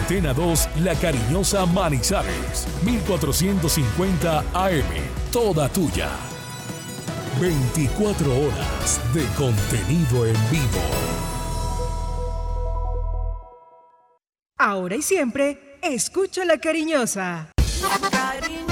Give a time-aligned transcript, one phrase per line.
[0.00, 4.84] Antena 2, La Cariñosa Manizales, 1450 AM,
[5.30, 6.10] toda tuya.
[7.40, 10.80] 24 horas de contenido en vivo.
[14.58, 17.48] Ahora y siempre, escucha La Cariñosa.
[17.82, 18.71] La cariñosa.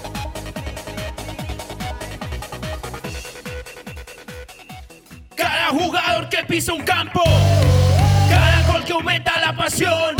[6.51, 7.23] Pisa un campo,
[8.29, 10.17] cada gol que aumenta la pasión,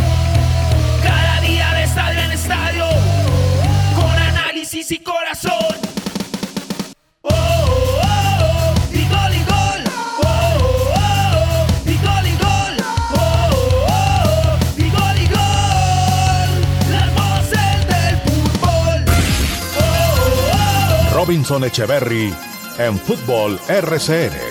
[1.04, 2.86] cada día de estadio en estadio,
[3.98, 5.76] con análisis y corazón.
[7.24, 9.82] Oh, oh, oh, y gol y gol.
[10.24, 12.76] Oh, oh, oh, y gol y gol.
[13.14, 13.50] Oh,
[13.90, 16.50] oh, oh, y gol y gol.
[16.92, 19.04] Las voces del fútbol.
[19.76, 21.14] Oh, oh, oh.
[21.14, 22.34] Robinson Echeverry
[22.78, 24.51] en Fútbol RCN.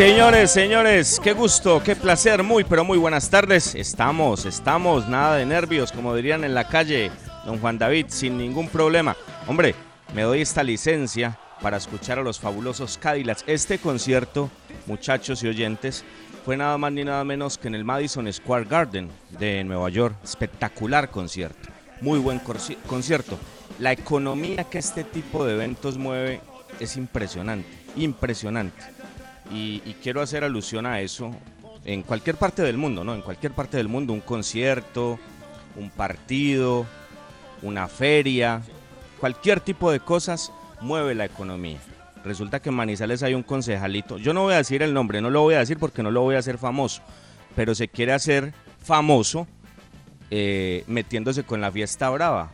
[0.00, 3.74] Señores, señores, qué gusto, qué placer, muy pero muy buenas tardes.
[3.74, 7.10] Estamos, estamos, nada de nervios, como dirían en la calle,
[7.44, 9.14] don Juan David, sin ningún problema.
[9.46, 9.74] Hombre,
[10.14, 13.44] me doy esta licencia para escuchar a los fabulosos Cadillacs.
[13.46, 14.50] Este concierto,
[14.86, 16.02] muchachos y oyentes,
[16.46, 20.16] fue nada más ni nada menos que en el Madison Square Garden de Nueva York.
[20.24, 21.68] Espectacular concierto,
[22.00, 22.40] muy buen
[22.86, 23.38] concierto.
[23.78, 26.40] La economía que este tipo de eventos mueve
[26.80, 28.99] es impresionante, impresionante
[29.50, 31.34] y, y quiero hacer alusión a eso
[31.84, 33.14] en cualquier parte del mundo, ¿no?
[33.14, 35.18] En cualquier parte del mundo, un concierto,
[35.76, 36.86] un partido,
[37.62, 38.62] una feria,
[39.18, 41.78] cualquier tipo de cosas mueve la economía.
[42.24, 45.30] Resulta que en Manizales hay un concejalito, yo no voy a decir el nombre, no
[45.30, 47.02] lo voy a decir porque no lo voy a hacer famoso,
[47.56, 48.52] pero se quiere hacer
[48.82, 49.46] famoso
[50.30, 52.50] eh, metiéndose con la fiesta brava,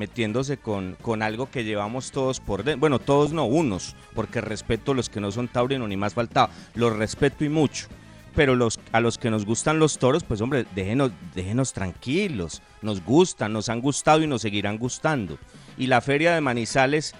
[0.00, 2.80] metiéndose con, con algo que llevamos todos por dentro.
[2.80, 6.50] Bueno, todos no, unos, porque respeto a los que no son taurinos ni más faltaba.
[6.74, 7.86] Los respeto y mucho.
[8.34, 12.62] Pero los, a los que nos gustan los toros, pues hombre, déjenos, déjenos tranquilos.
[12.80, 15.36] Nos gustan, nos han gustado y nos seguirán gustando.
[15.76, 17.14] Y la feria de Manizales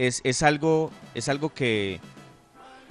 [0.00, 2.00] es, es algo, es algo que,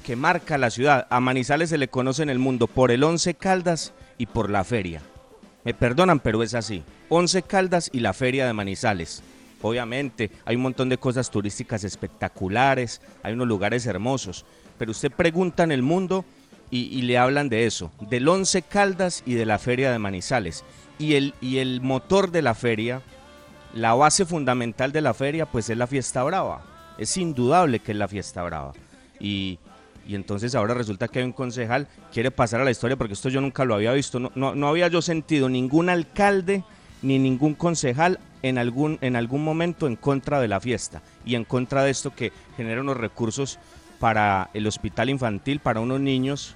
[0.05, 1.07] que marca la ciudad.
[1.09, 4.63] A Manizales se le conoce en el mundo por el Once Caldas y por la
[4.63, 5.01] feria.
[5.65, 6.83] Me perdonan, pero es así.
[7.09, 9.23] Once Caldas y la feria de Manizales.
[9.63, 14.45] obviamente, hay un montón de cosas turísticas espectaculares, hay unos lugares hermosos,
[14.77, 16.23] pero usted pregunta en el mundo
[16.69, 20.63] y, le hablan de eso, del Once Caldas y de la Feria de Manizales.
[20.99, 23.01] Y el, y el motor de la feria,
[23.73, 26.63] la base fundamental de la feria, pues es la fiesta brava.
[26.99, 28.73] Es indudable que es la fiesta brava.
[29.19, 29.57] Y,
[30.05, 33.29] y entonces ahora resulta que hay un concejal, quiere pasar a la historia, porque esto
[33.29, 36.63] yo nunca lo había visto, no, no, no había yo sentido ningún alcalde
[37.01, 41.43] ni ningún concejal en algún, en algún momento en contra de la fiesta y en
[41.43, 43.59] contra de esto que genera unos recursos
[43.99, 46.55] para el hospital infantil, para unos niños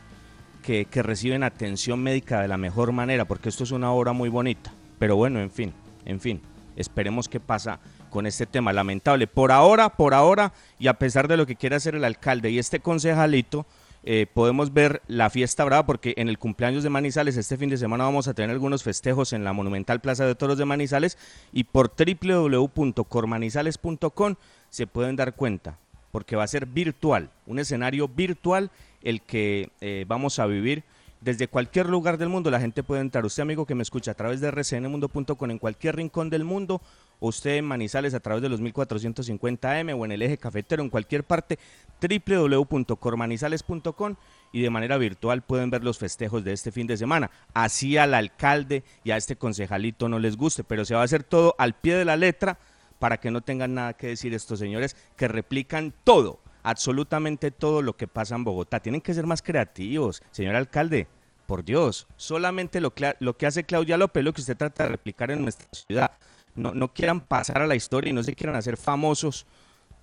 [0.64, 4.30] que, que reciben atención médica de la mejor manera, porque esto es una obra muy
[4.30, 4.72] bonita.
[5.00, 5.74] Pero bueno, en fin,
[6.06, 6.42] en fin,
[6.76, 9.28] esperemos qué pasa con este tema lamentable.
[9.28, 12.60] Por ahora, por ahora, y a pesar de lo que quiere hacer el alcalde y
[12.60, 13.66] este concejalito,
[14.04, 17.78] eh, podemos ver la fiesta brava porque en el cumpleaños de Manizales este fin de
[17.78, 21.18] semana vamos a tener algunos festejos en la Monumental Plaza de Toros de Manizales
[21.52, 24.36] y por www.cormanizales.com
[24.70, 25.78] se pueden dar cuenta
[26.12, 28.72] porque va a ser virtual, un escenario virtual
[29.04, 30.84] el que eh, vamos a vivir
[31.22, 32.50] desde cualquier lugar del mundo.
[32.50, 35.98] La gente puede entrar, usted amigo que me escucha a través de rcnmundo.com en cualquier
[35.98, 36.82] rincón del mundo
[37.20, 41.24] usted en Manizales a través de los 1450M o en el eje cafetero, en cualquier
[41.24, 41.60] parte,
[42.02, 44.16] www.cormanizales.com
[44.52, 47.30] y de manera virtual pueden ver los festejos de este fin de semana.
[47.54, 51.24] Así al alcalde y a este concejalito no les guste, pero se va a hacer
[51.24, 52.58] todo al pie de la letra
[53.00, 57.96] para que no tengan nada que decir estos señores que replican todo, absolutamente todo lo
[57.96, 58.80] que pasa en Bogotá.
[58.80, 61.08] Tienen que ser más creativos, señor alcalde.
[61.46, 64.90] Por Dios, solamente lo que, lo que hace Claudia López, lo que usted trata de
[64.90, 66.12] replicar en nuestra ciudad
[66.56, 69.46] no, no quieran pasar a la historia y no se quieran hacer famosos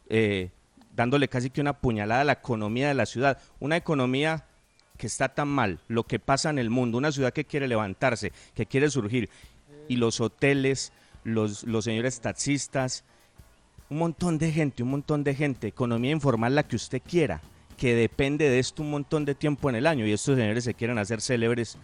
[0.08, 0.50] eh,
[0.94, 3.38] dándole casi que una puñalada a la economía de la ciudad.
[3.60, 4.46] Una economía
[4.96, 8.32] que está tan mal, lo que pasa en el mundo, una ciudad que quiere levantarse,
[8.54, 9.28] que quiere surgir,
[9.88, 13.04] y los hoteles, los, los señores taxistas,
[13.90, 17.42] un montón de gente, un montón de gente, economía informal la que usted quiera,
[17.76, 20.72] que depende de esto un montón de tiempo en el año, y estos señores se
[20.72, 21.76] quieren hacer célebres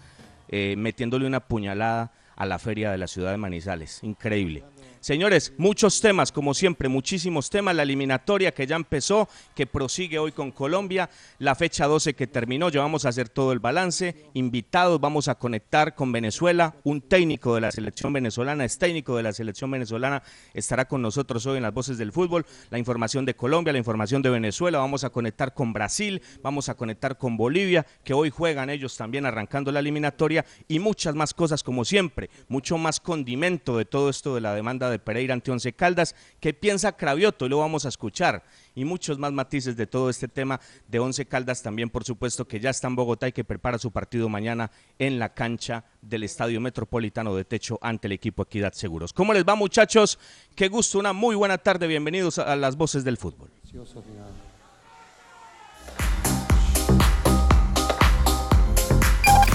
[0.48, 2.12] eh, metiéndole una puñalada
[2.42, 4.00] a la feria de la ciudad de Manizales.
[4.02, 4.64] Increíble.
[5.02, 7.74] Señores, muchos temas, como siempre, muchísimos temas.
[7.74, 11.10] La eliminatoria que ya empezó, que prosigue hoy con Colombia,
[11.40, 14.30] la fecha 12 que terminó, ya vamos a hacer todo el balance.
[14.34, 16.76] Invitados, vamos a conectar con Venezuela.
[16.84, 20.22] Un técnico de la selección venezolana, es técnico de la selección venezolana,
[20.54, 22.46] estará con nosotros hoy en las voces del fútbol.
[22.70, 26.76] La información de Colombia, la información de Venezuela, vamos a conectar con Brasil, vamos a
[26.76, 31.64] conectar con Bolivia, que hoy juegan ellos también arrancando la eliminatoria y muchas más cosas
[31.64, 35.72] como siempre, mucho más condimento de todo esto de la demanda de Pereira ante Once
[35.72, 36.14] Caldas.
[36.40, 37.48] ¿Qué piensa Cravioto?
[37.48, 38.44] Lo vamos a escuchar.
[38.74, 42.60] Y muchos más matices de todo este tema de Once Caldas también, por supuesto, que
[42.60, 46.60] ya está en Bogotá y que prepara su partido mañana en la cancha del Estadio
[46.60, 49.12] Metropolitano de Techo ante el equipo Equidad Seguros.
[49.12, 50.18] ¿Cómo les va, muchachos?
[50.54, 51.86] Qué gusto, una muy buena tarde.
[51.86, 53.50] Bienvenidos a las voces del fútbol.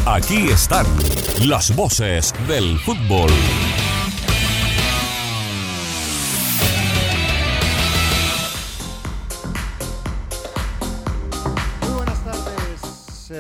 [0.07, 0.85] Aquí están
[1.45, 3.29] las voces del fútbol.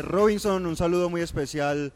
[0.01, 0.65] Robinson.
[0.65, 1.91] Un saludo muy especial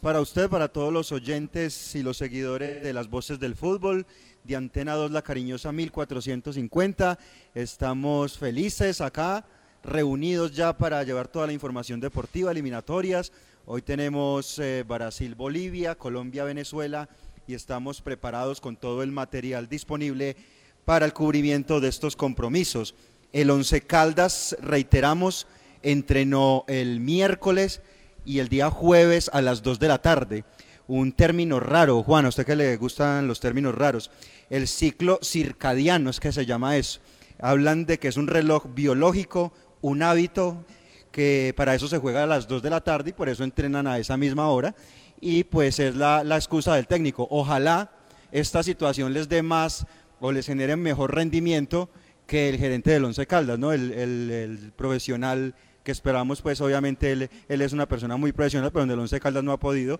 [0.00, 4.06] para usted, para todos los oyentes y los seguidores de las voces del fútbol.
[4.44, 7.18] De Antena 2, La Cariñosa 1450.
[7.54, 9.44] Estamos felices acá,
[9.82, 13.32] reunidos ya para llevar toda la información deportiva, eliminatorias.
[13.66, 17.08] Hoy tenemos eh, Brasil-Bolivia, Colombia-Venezuela
[17.46, 20.36] y estamos preparados con todo el material disponible
[20.84, 22.94] para el cubrimiento de estos compromisos.
[23.32, 25.46] El Once Caldas, reiteramos,
[25.82, 27.82] entrenó el miércoles
[28.24, 30.44] y el día jueves a las 2 de la tarde.
[30.86, 34.10] Un término raro, Juan, a usted que le gustan los términos raros.
[34.50, 37.00] El ciclo circadiano es que se llama eso.
[37.40, 40.64] Hablan de que es un reloj biológico, un hábito
[41.12, 43.86] que para eso se juega a las 2 de la tarde y por eso entrenan
[43.86, 44.74] a esa misma hora.
[45.20, 47.26] Y pues es la, la excusa del técnico.
[47.30, 47.92] Ojalá
[48.32, 49.86] esta situación les dé más
[50.20, 51.88] o les genere mejor rendimiento
[52.26, 53.72] que el gerente del Once Caldas, ¿no?
[53.72, 55.54] El, el- el profesional
[55.90, 59.18] que esperamos, pues obviamente él, él es una persona muy profesional, pero en el Once
[59.18, 59.98] Caldas no ha podido.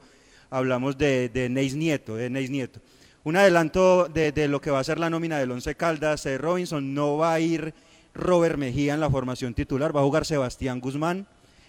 [0.49, 2.78] Hablamos de, de Neis Nieto, de Neis Nieto.
[3.25, 6.38] Un adelanto de, de lo que va a ser la nómina del Once Caldas, eh,
[6.38, 7.75] Robinson, no va a ir
[8.14, 11.26] Robert Mejía en la formación titular, va a jugar Sebastián Guzmán,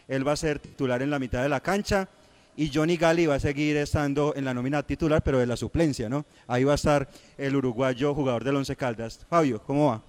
[0.07, 2.07] él va a ser titular en la mitad de la cancha
[2.55, 6.09] y Johnny Gali va a seguir estando en la nómina titular, pero de la suplencia,
[6.09, 6.25] ¿no?
[6.45, 7.09] Ahí va a estar
[7.39, 9.25] el uruguayo jugador del Once Caldas.
[9.27, 10.01] Fabio, ¿cómo va?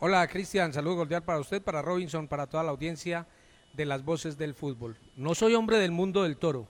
[0.00, 3.26] Hola Cristian, saludo cordial para usted, para Robinson, para toda la audiencia
[3.76, 4.96] de las voces del fútbol.
[5.16, 6.66] No soy hombre del mundo del toro,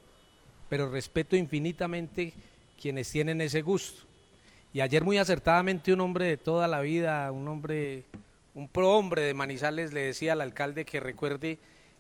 [0.69, 2.33] pero respeto infinitamente
[2.81, 4.03] quienes tienen ese gusto.
[4.73, 8.05] Y ayer muy acertadamente un hombre de toda la vida, un hombre,
[8.55, 11.59] un pro-hombre de Manizales le decía al alcalde que recuerde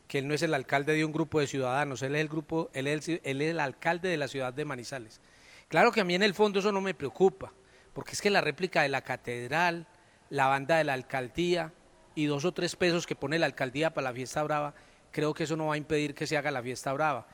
[0.08, 2.70] que él no es el alcalde de un grupo de ciudadanos, él es el grupo,
[2.74, 5.20] él es el, él es el alcalde de la ciudad de Manizales.
[5.68, 7.52] Claro que a mí en el fondo eso no me preocupa,
[7.92, 9.86] porque es que la réplica de la catedral,
[10.30, 11.72] la banda de la alcaldía
[12.14, 14.74] y dos o tres pesos que pone la alcaldía para la fiesta brava,
[15.14, 17.24] creo que eso no va a impedir que se haga la fiesta brava.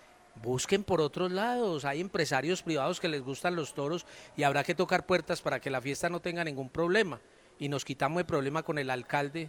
[0.43, 4.05] Busquen por otros lados, hay empresarios privados que les gustan los toros
[4.37, 7.21] y habrá que tocar puertas para que la fiesta no tenga ningún problema.
[7.59, 9.49] Y nos quitamos el problema con el alcalde,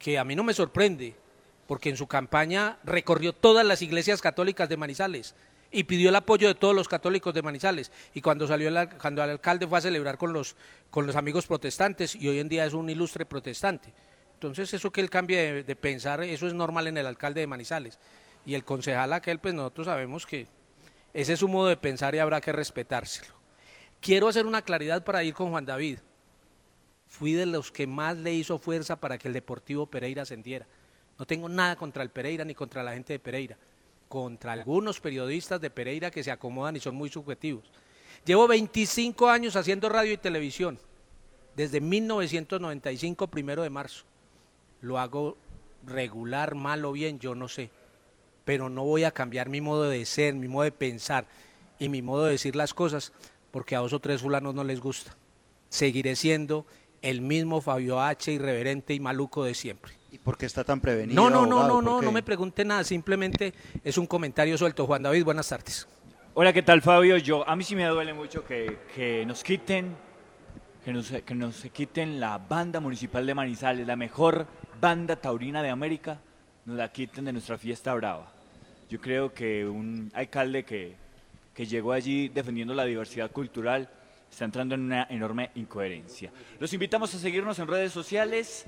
[0.00, 1.14] que a mí no me sorprende,
[1.68, 5.36] porque en su campaña recorrió todas las iglesias católicas de Manizales
[5.70, 7.92] y pidió el apoyo de todos los católicos de Manizales.
[8.12, 10.56] Y cuando salió cuando el alcalde fue a celebrar con los,
[10.90, 13.92] con los amigos protestantes y hoy en día es un ilustre protestante.
[14.36, 17.46] Entonces eso que él cambie de, de pensar, eso es normal en el alcalde de
[17.46, 17.98] Manizales.
[18.44, 20.46] Y el concejal aquel, pues nosotros sabemos que
[21.14, 23.34] ese es su modo de pensar y habrá que respetárselo.
[24.02, 26.00] Quiero hacer una claridad para ir con Juan David.
[27.06, 30.66] Fui de los que más le hizo fuerza para que el Deportivo Pereira ascendiera.
[31.18, 33.56] No tengo nada contra el Pereira ni contra la gente de Pereira,
[34.06, 37.64] contra algunos periodistas de Pereira que se acomodan y son muy subjetivos.
[38.26, 40.78] Llevo 25 años haciendo radio y televisión,
[41.54, 44.04] desde 1995, primero de marzo.
[44.80, 45.36] Lo hago
[45.84, 47.70] regular, mal o bien, yo no sé.
[48.44, 51.26] Pero no voy a cambiar mi modo de ser, mi modo de pensar
[51.78, 53.12] y mi modo de decir las cosas
[53.50, 55.16] porque a dos o tres fulanos no les gusta.
[55.68, 56.66] Seguiré siendo
[57.02, 59.92] el mismo Fabio H, irreverente y maluco de siempre.
[60.12, 61.22] ¿Y por qué está tan prevenido?
[61.22, 61.68] No, no, no, abogado?
[61.68, 64.86] no, ¿Por no, no me pregunte nada, simplemente es un comentario suelto.
[64.86, 65.86] Juan David, buenas tardes.
[66.34, 67.16] Hola, ¿qué tal Fabio?
[67.16, 69.96] Yo, a mí sí me duele mucho que, que nos quiten,
[70.86, 74.46] que nos, que nos quiten la banda municipal de Manizales, la mejor
[74.80, 76.20] banda taurina de América,
[76.64, 78.30] nos la quiten de nuestra fiesta brava.
[78.88, 80.94] Yo creo que un alcalde que,
[81.52, 83.90] que llegó allí defendiendo la diversidad cultural
[84.30, 86.30] está entrando en una enorme incoherencia.
[86.60, 88.66] Los invitamos a seguirnos en redes sociales.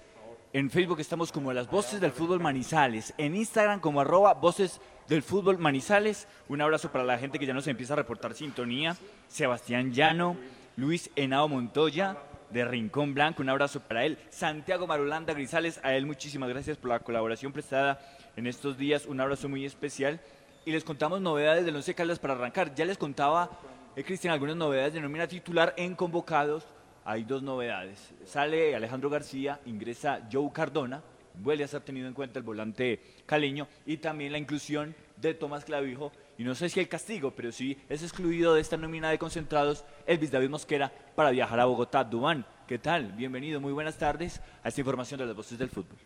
[0.53, 3.15] En Facebook estamos como Las Voces del Fútbol Manizales.
[3.17, 6.27] En Instagram como arroba Voces del Fútbol Manizales.
[6.49, 8.97] Un abrazo para la gente que ya nos empieza a reportar sintonía.
[9.29, 10.37] Sebastián Llano,
[10.79, 12.17] Luis Henao Montoya
[12.51, 13.43] de Rincón Blanco.
[13.43, 14.17] Un abrazo para él.
[14.31, 15.81] Santiago Marulanda Grisales.
[15.83, 18.01] A él muchísimas gracias por la colaboración prestada
[18.37, 19.05] en estos días.
[19.05, 20.21] Un abrazo muy especial.
[20.65, 22.77] Y les contamos novedades del Once Caldas para arrancar.
[22.77, 23.51] Ya les contaba,
[23.97, 26.65] eh, Cristian, algunas novedades de nómina titular en convocados
[27.05, 28.15] hay dos novedades.
[28.25, 31.03] Sale Alejandro García, ingresa Joe Cardona,
[31.43, 35.65] vuelve a ser tenido en cuenta el volante caleño y también la inclusión de Tomás
[35.65, 36.13] Clavijo.
[36.38, 39.85] Y no sé si el castigo, pero sí es excluido de esta nómina de concentrados
[40.07, 42.04] Elvis David Mosquera para viajar a Bogotá.
[42.04, 43.12] Dubán, ¿qué tal?
[43.12, 45.97] Bienvenido, muy buenas tardes a esta información de las voces del fútbol.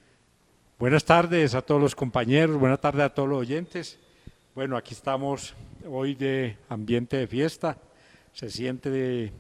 [0.78, 3.98] Buenas tardes a todos los compañeros, buenas tardes a todos los oyentes.
[4.54, 5.54] Bueno, aquí estamos
[5.86, 7.76] hoy de ambiente de fiesta.
[8.32, 9.32] Se siente de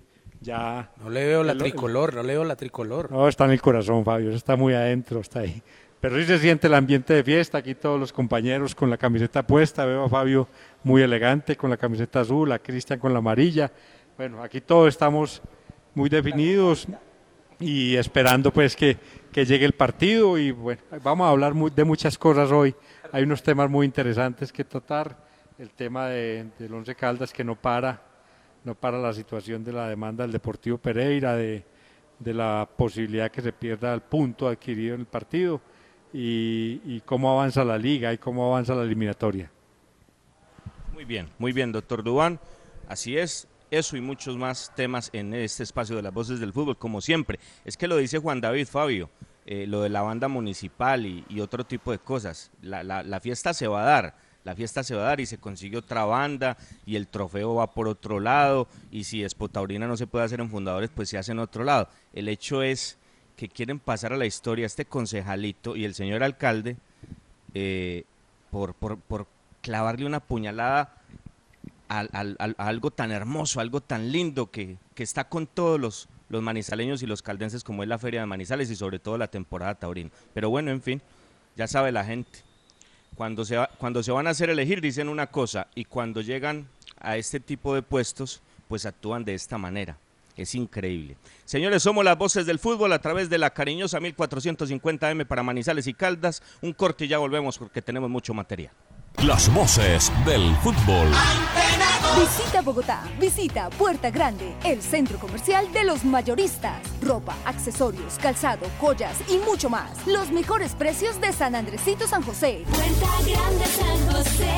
[0.42, 0.90] ya.
[1.02, 3.10] No le veo la el- tricolor, no le veo la tricolor.
[3.10, 5.62] No, está en el corazón, Fabio, está muy adentro, está ahí.
[6.02, 9.46] Pero sí se siente el ambiente de fiesta, aquí todos los compañeros con la camiseta
[9.46, 10.48] puesta, veo a Fabio
[10.82, 13.70] muy elegante con la camiseta azul, a Cristian con la amarilla.
[14.16, 15.40] Bueno, aquí todos estamos
[15.94, 16.88] muy definidos
[17.60, 18.96] y esperando pues que,
[19.30, 22.74] que llegue el partido y bueno, vamos a hablar de muchas cosas hoy.
[23.12, 25.16] Hay unos temas muy interesantes que tratar,
[25.56, 28.02] el tema de, del Once Caldas que no para,
[28.64, 31.64] no para la situación de la demanda del Deportivo Pereira, de,
[32.18, 35.60] de la posibilidad que se pierda el punto adquirido en el partido
[36.12, 39.50] y, cómo avanza la liga y cómo avanza la eliminatoria.
[40.92, 42.38] Muy bien, muy bien, doctor Dubán.
[42.88, 46.76] Así es, eso y muchos más temas en este espacio de las voces del fútbol,
[46.76, 47.38] como siempre.
[47.64, 49.08] Es que lo dice Juan David Fabio,
[49.46, 52.50] eh, lo de la banda municipal y, y otro tipo de cosas.
[52.60, 54.14] La, la- la fiesta se va a dar,
[54.44, 57.70] la fiesta se va a dar y se consigue otra banda y el trofeo va
[57.70, 61.32] por otro lado y si Espotaurina no se puede hacer en fundadores, pues se hace
[61.32, 61.88] en otro lado.
[62.12, 62.98] El hecho es
[63.42, 66.76] que quieren pasar a la historia este concejalito y el señor alcalde
[67.54, 68.04] eh,
[68.52, 69.26] por, por, por
[69.62, 70.94] clavarle una puñalada
[71.88, 75.80] al- al- al- a algo tan hermoso, algo tan lindo que, que está con todos
[75.80, 79.18] los, los manizaleños y los caldenses como es la Feria de Manizales y sobre todo
[79.18, 80.10] la temporada taurina.
[80.34, 81.02] Pero bueno, en fin,
[81.56, 82.38] ya sabe la gente.
[83.16, 86.68] Cuando se, va- cuando se van a hacer elegir dicen una cosa y cuando llegan
[87.00, 89.98] a este tipo de puestos pues actúan de esta manera.
[90.36, 91.16] Es increíble.
[91.44, 95.94] Señores, somos las voces del fútbol a través de la cariñosa 1450M para Manizales y
[95.94, 96.42] Caldas.
[96.62, 98.72] Un corte y ya volvemos porque tenemos mucho material.
[99.18, 101.08] Las voces del fútbol.
[102.18, 106.82] Visita Bogotá, visita Puerta Grande, el centro comercial de los mayoristas.
[107.00, 110.06] Ropa, accesorios, calzado, joyas y mucho más.
[110.06, 112.64] Los mejores precios de San Andresito San José.
[112.68, 114.50] Puerta Grande San José,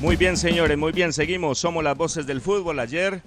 [0.03, 1.60] Muy bien, señores, muy bien, seguimos.
[1.60, 2.77] Somos las voces del fútbol.
[2.81, 3.22] Ayer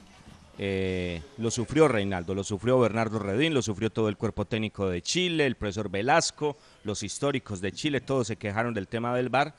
[0.58, 5.00] eh, lo sufrió Reinaldo, lo sufrió Bernardo Redín, lo sufrió todo el cuerpo técnico de
[5.00, 9.54] Chile, el profesor Velasco, los históricos de Chile, todos se quejaron del tema del VAR.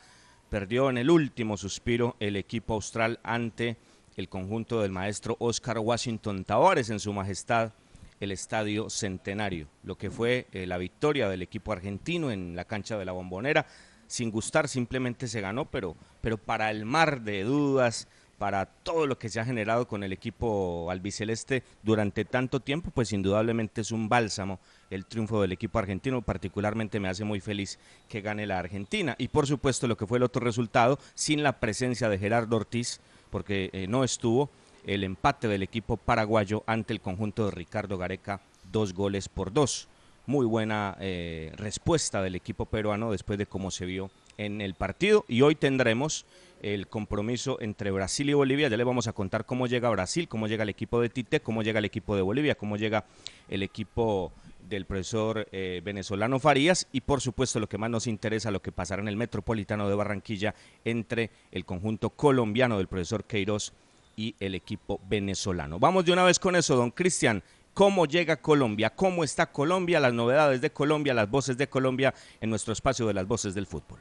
[0.51, 3.77] Perdió en el último suspiro el equipo austral ante
[4.15, 7.71] el conjunto del maestro Oscar Washington Tavares en su majestad
[8.19, 12.95] el Estadio Centenario, lo que fue eh, la victoria del equipo argentino en la cancha
[12.95, 13.65] de la Bombonera
[14.07, 15.95] sin gustar, simplemente se ganó, pero,
[16.27, 18.05] pero para el mar de dudas,
[18.37, 23.13] para todo lo que se ha generado con el equipo albiceleste durante tanto tiempo, pues
[23.13, 27.79] indudablemente es un bálsamo el triunfo del equipo argentino, particularmente me hace muy feliz
[28.09, 29.15] que gane la Argentina.
[29.17, 32.99] Y por supuesto lo que fue el otro resultado, sin la presencia de Gerardo Ortiz,
[33.29, 34.49] porque eh, no estuvo,
[34.85, 39.87] el empate del equipo paraguayo ante el conjunto de Ricardo Gareca, dos goles por dos
[40.25, 45.25] muy buena eh, respuesta del equipo peruano después de cómo se vio en el partido.
[45.27, 46.25] Y hoy tendremos
[46.61, 48.67] el compromiso entre Brasil y Bolivia.
[48.67, 51.63] Ya le vamos a contar cómo llega Brasil, cómo llega el equipo de Tite, cómo
[51.63, 53.05] llega el equipo de Bolivia, cómo llega
[53.49, 54.31] el equipo
[54.67, 58.71] del profesor eh, venezolano Farías y por supuesto lo que más nos interesa, lo que
[58.71, 63.71] pasará en el Metropolitano de Barranquilla entre el conjunto colombiano del profesor Queiroz
[64.17, 65.79] y el equipo venezolano.
[65.79, 70.11] Vamos de una vez con eso, don Cristian cómo llega Colombia, cómo está Colombia, las
[70.11, 73.99] novedades de Colombia, las voces de Colombia en nuestro espacio de las voces del fútbol.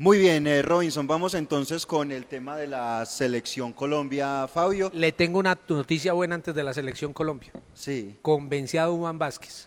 [0.00, 4.90] Muy bien, eh, Robinson, vamos entonces con el tema de la selección Colombia, Fabio.
[4.94, 7.50] Le tengo una noticia buena antes de la selección Colombia.
[7.74, 8.16] Sí.
[8.22, 9.66] Convenciado Human Vázquez.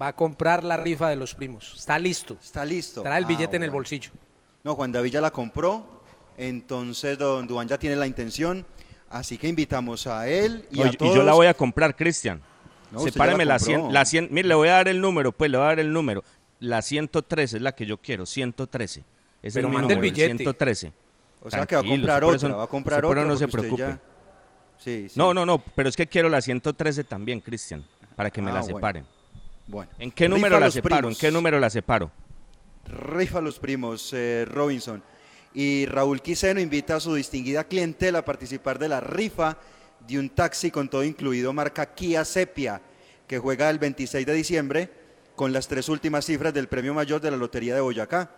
[0.00, 1.74] Va a comprar la rifa de los primos.
[1.76, 2.36] Está listo.
[2.40, 3.02] Está listo.
[3.02, 4.10] Trae el Ah, billete en el bolsillo.
[4.62, 6.02] No, Juan David ya la compró,
[6.36, 8.64] entonces don Duan ya tiene la intención,
[9.10, 11.12] así que invitamos a él y No, a y- todos.
[11.12, 12.40] y yo la voy a comprar, Cristian.
[12.92, 13.80] No, Sepáreme la la, compró.
[13.82, 15.80] 100, la 100, mire, le voy a dar el número, pues le voy a dar
[15.80, 16.22] el número.
[16.60, 19.04] La 113 es la que yo quiero, 113.
[19.42, 20.36] Ese Pero es mi mande el número, billete.
[20.36, 20.92] 113.
[21.40, 23.24] O sea que va a comprar otra, eso- va a comprar otra.
[23.24, 23.82] no se preocupe.
[23.82, 24.00] ya-
[24.78, 25.18] Sí, sí.
[25.18, 27.84] No, no, no, pero es que quiero la 113 también, Cristian,
[28.16, 29.04] para que me Ah, la separen.
[29.66, 29.90] Bueno.
[29.98, 30.96] ¿En qué Rifa número la separo?
[30.98, 31.14] primos.
[31.14, 32.10] ¿En qué número la separo?
[32.86, 35.02] Rifa los primos, eh, Robinson.
[35.54, 39.58] Y Raúl Quiseno invita a su distinguida clientela a participar de la rifa
[40.06, 42.80] de un taxi con todo incluido marca Kia Sepia,
[43.26, 44.90] que juega el 26 de diciembre
[45.34, 48.30] con las tres últimas cifras del premio mayor de la Lotería de Boyacá.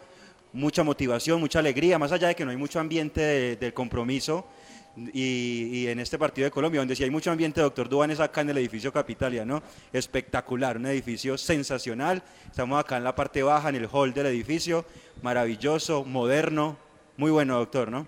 [0.52, 4.46] Mucha motivación, mucha alegría, más allá de que no hay mucho ambiente de- del compromiso.
[4.94, 8.20] Y, y en este partido de Colombia, donde sí hay mucho ambiente, doctor Dubán es
[8.20, 9.62] acá en el edificio Capitalia, ¿no?
[9.90, 12.22] Espectacular, un edificio sensacional.
[12.46, 14.84] Estamos acá en la parte baja, en el hall del edificio,
[15.22, 16.76] maravilloso, moderno,
[17.16, 18.06] muy bueno, doctor, ¿no?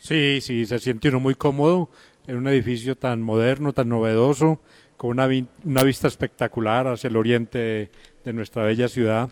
[0.00, 1.88] Sí, sí, se siente uno muy cómodo
[2.26, 4.60] en un edificio tan moderno, tan novedoso,
[4.98, 7.90] con una, vi- una vista espectacular hacia el oriente de,
[8.24, 9.30] de nuestra bella ciudad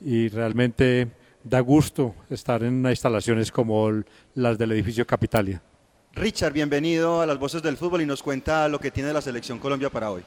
[0.00, 1.08] y realmente
[1.42, 3.90] da gusto estar en instalaciones como
[4.34, 5.62] las del edificio Capitalia.
[6.18, 9.60] Richard, bienvenido a las voces del fútbol y nos cuenta lo que tiene la selección
[9.60, 10.24] Colombia para hoy.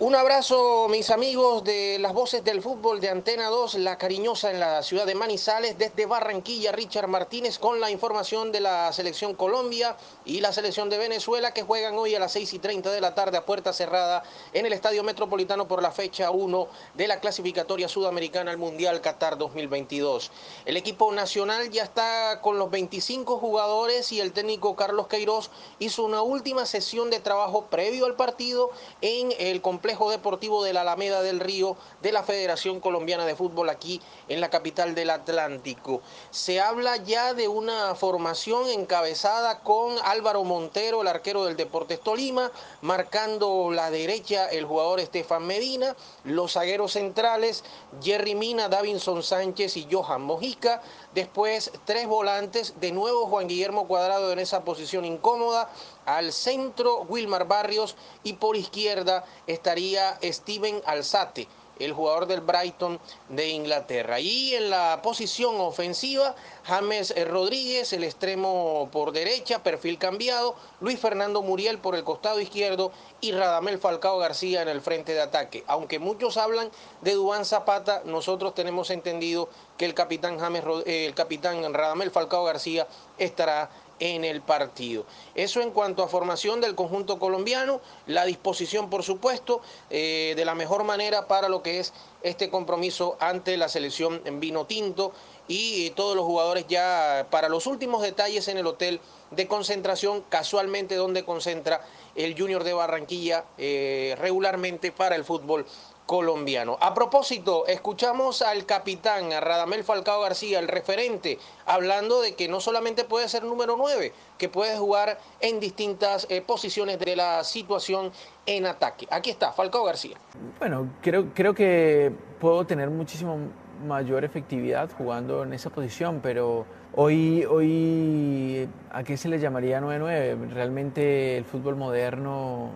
[0.00, 4.58] Un abrazo, mis amigos de las voces del fútbol de Antena 2, La Cariñosa en
[4.58, 9.96] la ciudad de Manizales, desde Barranquilla, Richard Martínez con la información de la selección Colombia
[10.24, 13.14] y la selección de Venezuela que juegan hoy a las 6 y 30 de la
[13.14, 17.88] tarde a puerta cerrada en el Estadio Metropolitano por la fecha 1 de la clasificatoria
[17.88, 20.32] sudamericana al Mundial Qatar 2022.
[20.64, 26.04] El equipo nacional ya está con los 25 jugadores y el técnico Carlos Queiroz hizo
[26.04, 30.80] una última sesión de trabajo previo al partido en el complejo complejo deportivo de la
[30.80, 36.00] Alameda del Río de la Federación Colombiana de Fútbol aquí en la capital del Atlántico.
[36.30, 42.50] Se habla ya de una formación encabezada con Álvaro Montero, el arquero del Deportes Tolima,
[42.80, 45.94] marcando la derecha el jugador Estefan Medina,
[46.24, 47.62] los zagueros centrales
[48.02, 50.80] Jerry Mina, Davinson Sánchez y Johan Mojica,
[51.14, 55.68] después tres volantes, de nuevo Juan Guillermo Cuadrado en esa posición incómoda,
[56.06, 63.48] al centro Wilmar Barrios y por izquierda estaría Steven Alzate el jugador del Brighton de
[63.48, 64.20] Inglaterra.
[64.20, 71.42] Y en la posición ofensiva, James Rodríguez, el extremo por derecha, perfil cambiado, Luis Fernando
[71.42, 75.64] Muriel por el costado izquierdo y Radamel Falcao García en el frente de ataque.
[75.66, 81.14] Aunque muchos hablan de Dubán Zapata, nosotros tenemos entendido que el capitán, James, eh, el
[81.14, 82.86] capitán Radamel Falcao García
[83.18, 85.04] estará en el partido.
[85.34, 90.54] Eso en cuanto a formación del conjunto colombiano, la disposición, por supuesto, eh, de la
[90.54, 95.12] mejor manera para lo que es este compromiso ante la selección en vino tinto
[95.46, 100.94] y todos los jugadores ya para los últimos detalles en el hotel de concentración, casualmente
[100.94, 101.82] donde concentra
[102.14, 105.66] el Junior de Barranquilla eh, regularmente para el fútbol
[106.06, 106.76] colombiano.
[106.80, 112.60] A propósito, escuchamos al capitán, a Radamel Falcao García, el referente, hablando de que no
[112.60, 118.12] solamente puede ser número 9, que puede jugar en distintas eh, posiciones de la situación
[118.46, 119.06] en ataque.
[119.10, 120.16] Aquí está, Falcao García.
[120.58, 123.38] Bueno, creo, creo que puedo tener muchísimo
[123.86, 130.50] mayor efectividad jugando en esa posición, pero hoy, hoy ¿a qué se le llamaría 9-9?
[130.50, 132.70] Realmente el fútbol moderno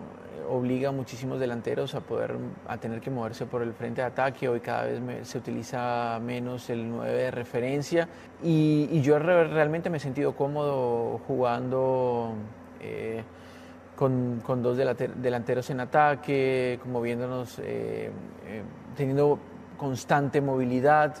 [0.49, 2.35] obliga a muchísimos delanteros a poder
[2.67, 4.49] a tener que moverse por el frente de ataque.
[4.49, 8.07] Hoy cada vez se utiliza menos el 9 de referencia
[8.43, 12.33] y, yo realmente me he sentido cómodo jugando
[12.81, 13.23] eh,
[13.95, 18.11] con, con, dos delanteros en ataque, moviéndonos, eh,
[18.45, 18.63] eh,
[18.95, 19.39] teniendo
[19.77, 21.15] constante movilidad.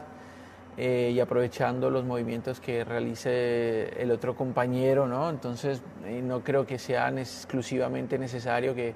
[0.77, 5.29] y aprovechando los movimientos que realice el otro compañero, ¿no?
[5.29, 5.81] Entonces,
[6.23, 8.95] no creo que sea exclusivamente necesario que,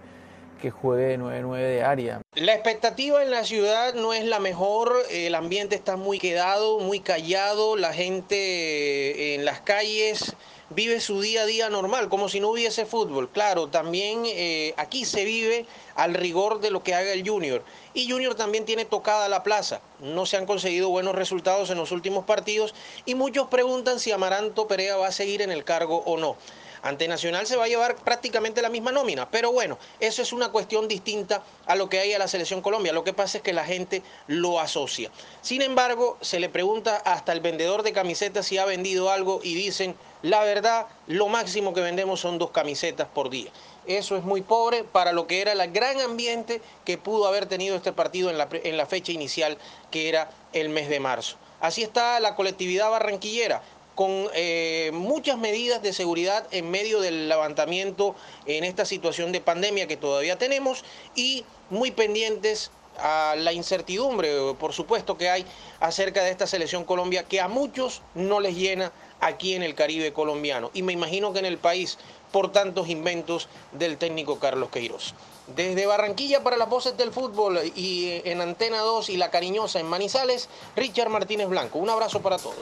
[0.61, 2.21] que juegue 9-9 de área.
[2.35, 6.99] La expectativa en la ciudad no es la mejor, el ambiente está muy quedado, muy
[6.99, 10.35] callado, la gente en las calles
[10.73, 13.29] vive su día a día normal, como si no hubiese fútbol.
[13.29, 17.63] Claro, también eh, aquí se vive al rigor de lo que haga el Junior.
[17.93, 19.81] Y Junior también tiene tocada la plaza.
[19.99, 22.73] No se han conseguido buenos resultados en los últimos partidos
[23.05, 26.35] y muchos preguntan si Amaranto Perea va a seguir en el cargo o no.
[26.83, 30.51] Ante Nacional se va a llevar prácticamente la misma nómina, pero bueno, eso es una
[30.51, 32.91] cuestión distinta a lo que hay a la selección Colombia.
[32.91, 35.09] Lo que pasa es que la gente lo asocia.
[35.41, 39.55] Sin embargo, se le pregunta hasta el vendedor de camisetas si ha vendido algo y
[39.55, 43.49] dicen, la verdad, lo máximo que vendemos son dos camisetas por día.
[43.87, 47.77] Eso es muy pobre para lo que era el gran ambiente que pudo haber tenido
[47.77, 49.57] este partido en la, en la fecha inicial,
[49.89, 51.37] que era el mes de marzo.
[51.61, 53.61] Así está la colectividad barranquillera
[53.95, 59.87] con eh, muchas medidas de seguridad en medio del levantamiento en esta situación de pandemia
[59.87, 60.83] que todavía tenemos
[61.15, 65.45] y muy pendientes a la incertidumbre, por supuesto, que hay
[65.79, 70.13] acerca de esta selección Colombia, que a muchos no les llena aquí en el Caribe
[70.13, 70.69] colombiano.
[70.73, 71.97] Y me imagino que en el país
[72.31, 75.13] por tantos inventos del técnico Carlos Queiroz.
[75.55, 79.87] Desde Barranquilla para las voces del fútbol y en Antena 2 y La Cariñosa en
[79.87, 81.79] Manizales, Richard Martínez Blanco.
[81.79, 82.57] Un abrazo para todos.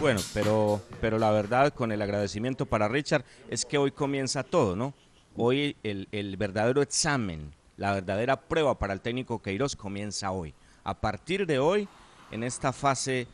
[0.00, 4.74] Bueno, pero, pero la verdad, con el agradecimiento para Richard, es que hoy comienza todo,
[4.74, 4.94] ¿no?
[5.36, 10.54] Hoy el, el verdadero examen, la verdadera prueba para el técnico Queiroz comienza hoy.
[10.84, 11.86] A partir de hoy,
[12.30, 13.28] en esta fase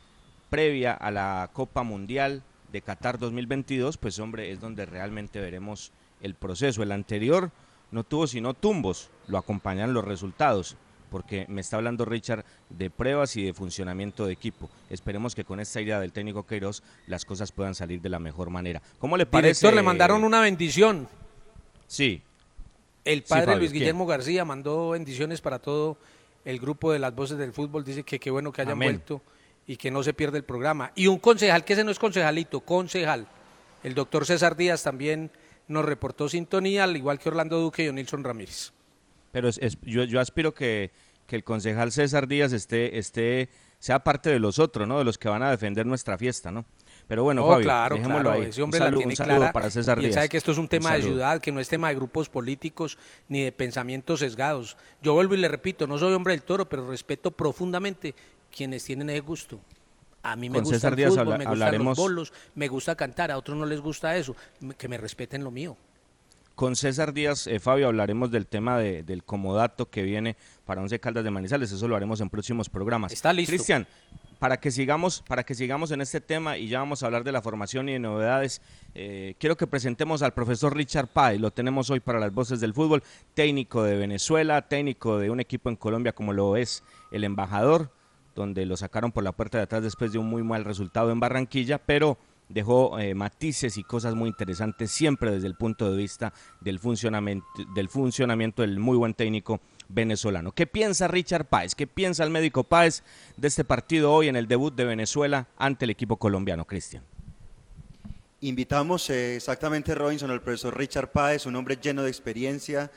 [0.50, 6.35] previa a la Copa Mundial de Qatar 2022, pues hombre, es donde realmente veremos el
[6.35, 6.83] proceso.
[6.83, 7.52] El anterior
[7.92, 10.76] no tuvo sino tumbos, lo acompañan los resultados
[11.11, 14.69] porque me está hablando Richard de pruebas y de funcionamiento de equipo.
[14.90, 18.51] Esperemos que con esta idea del técnico Queiroz las cosas puedan salir de la mejor
[18.51, 18.83] manera.
[18.99, 19.61] ¿Cómo le parece?
[19.61, 21.09] Director, le mandaron una bendición.
[21.87, 22.23] Sí.
[23.05, 25.97] El padre Luis Guillermo García mandó bendiciones para todo
[26.45, 27.85] el grupo de las voces del fútbol.
[27.85, 29.23] Dice que qué bueno que hayan vuelto
[29.66, 30.92] y que no se pierda el programa.
[30.95, 33.27] Y un concejal, que ese no es concejalito, concejal.
[33.83, 35.31] El doctor César Díaz también
[35.69, 38.73] nos reportó sintonía, al igual que Orlando Duque y Nilson Ramírez
[39.37, 39.51] pero
[39.83, 40.92] yo, yo aspiro que,
[41.29, 44.96] el concejal César Díaz esté, esté, sea parte de los otros, ¿no?
[44.96, 46.64] De los que van a defender nuestra fiesta, ¿no?
[47.07, 48.42] Pero bueno, Fabio, claro, dejémoslo ahí.
[48.44, 50.14] Ese hombre un saludo, para César Díaz.
[50.14, 52.96] sabe que esto es un tema de ciudad, que no es tema de grupos políticos
[53.29, 54.79] ni de pensamientos sesgados.
[55.03, 58.14] Yo vuelvo y le repito, no soy hombre del toro, pero respeto profundamente
[58.51, 59.61] quienes tienen ese gusto.
[60.22, 63.59] A mí me gusta el fútbol, me gustan los bolos, me gusta cantar, a otros
[63.59, 64.35] no les gusta eso.
[64.79, 65.77] Que me respeten lo mío.
[66.57, 70.99] Con César Díaz, eh, Fabio, hablaremos del tema de, del comodato que viene para Once
[70.99, 71.71] Caldas de Manizales.
[71.71, 73.12] Eso lo haremos en próximos programas.
[73.12, 73.51] Está listo.
[73.51, 73.87] Cristian,
[74.38, 77.33] para que sigamos, para que sigamos en este tema y ya vamos a hablar de
[77.33, 78.62] la formación y de novedades,
[78.95, 82.73] eh, quiero que presentemos al profesor Richard Páez, lo tenemos hoy para las voces del
[82.73, 83.03] fútbol,
[83.35, 87.90] técnico de Venezuela, técnico de un equipo en Colombia como lo es el embajador,
[88.35, 91.21] donde lo sacaron por la puerta de atrás después de un muy mal resultado en
[91.21, 92.16] Barranquilla, pero
[92.48, 97.46] dejó eh, matices y cosas muy interesantes siempre desde el punto de vista del funcionamiento,
[97.74, 100.52] del funcionamiento del muy buen técnico venezolano.
[100.52, 101.74] ¿Qué piensa Richard Páez?
[101.74, 103.02] ¿Qué piensa el médico Páez
[103.37, 107.02] de este partido hoy en el debut de Venezuela ante el equipo colombiano, Cristian?
[108.40, 112.90] Invitamos eh, exactamente Robinson al profesor Richard Páez, un hombre lleno de experiencia,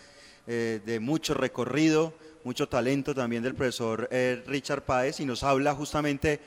[0.47, 4.09] eh, de mucho recorrido, mucho talento también del profesor
[4.47, 6.39] Richard Páez y nos habla justamente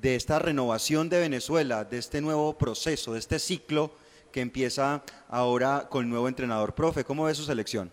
[0.00, 3.92] de esta renovación de Venezuela, de este nuevo proceso, de este ciclo
[4.32, 6.74] que empieza ahora con el nuevo entrenador.
[6.74, 7.92] Profe, ¿cómo ve su selección?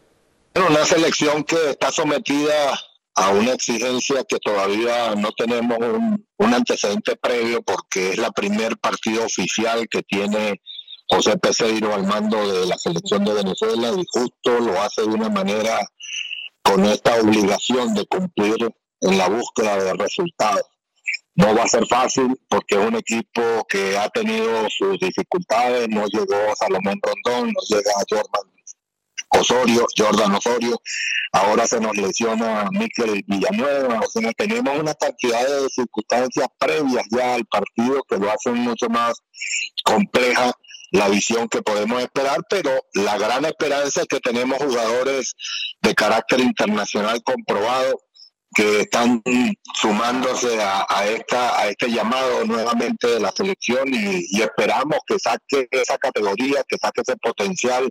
[0.56, 2.80] Una selección que está sometida
[3.15, 9.26] a una exigencia que todavía no tenemos un, antecedente previo porque es la primer partido
[9.26, 10.62] oficial que tiene
[11.10, 15.30] José Peseiro al mando de la selección de Venezuela y justo lo hace de una
[15.30, 15.80] manera
[16.63, 18.56] con esta obligación de cumplir
[19.02, 20.77] en la búsqueda de resultados.
[21.38, 26.06] No va a ser fácil porque es un equipo que ha tenido sus dificultades, no
[26.08, 28.52] llegó Salomón Rondón, no llega Jordan
[29.30, 30.82] Osorio, Jordan Osorio,
[31.34, 37.36] ahora se nos lesiona Miquel Villanueva, o sea, tenemos una cantidad de circunstancias previas ya
[37.36, 39.13] al partido que lo hacen mucho más
[39.84, 40.52] compleja
[40.91, 45.34] la visión que podemos esperar, pero la gran esperanza es que tenemos jugadores
[45.82, 48.00] de carácter internacional comprobado
[48.56, 49.22] que están
[49.74, 55.98] sumándose a, esta, a este llamado nuevamente de la selección y, esperamos que saque esa
[55.98, 57.90] categoría, que saque ese potencial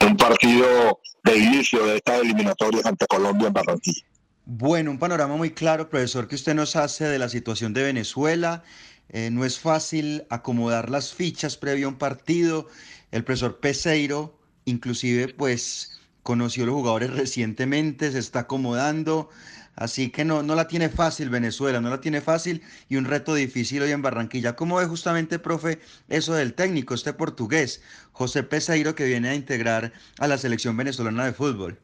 [0.00, 4.02] un partido de inicio de estas eliminatorias ante Colombia en Barranquilla.
[4.44, 8.62] Bueno, un panorama muy claro, profesor, que usted nos hace de la situación de Venezuela.
[9.08, 12.68] Eh, no es fácil acomodar las fichas previo a un partido.
[13.10, 19.30] El profesor Peseiro, inclusive, pues conoció a los jugadores recientemente, se está acomodando.
[19.76, 23.34] Así que no, no la tiene fácil Venezuela, no la tiene fácil y un reto
[23.34, 24.56] difícil hoy en Barranquilla.
[24.56, 29.92] ¿Cómo ve justamente, profe, eso del técnico, este portugués, José Peseiro, que viene a integrar
[30.18, 31.78] a la selección venezolana de fútbol?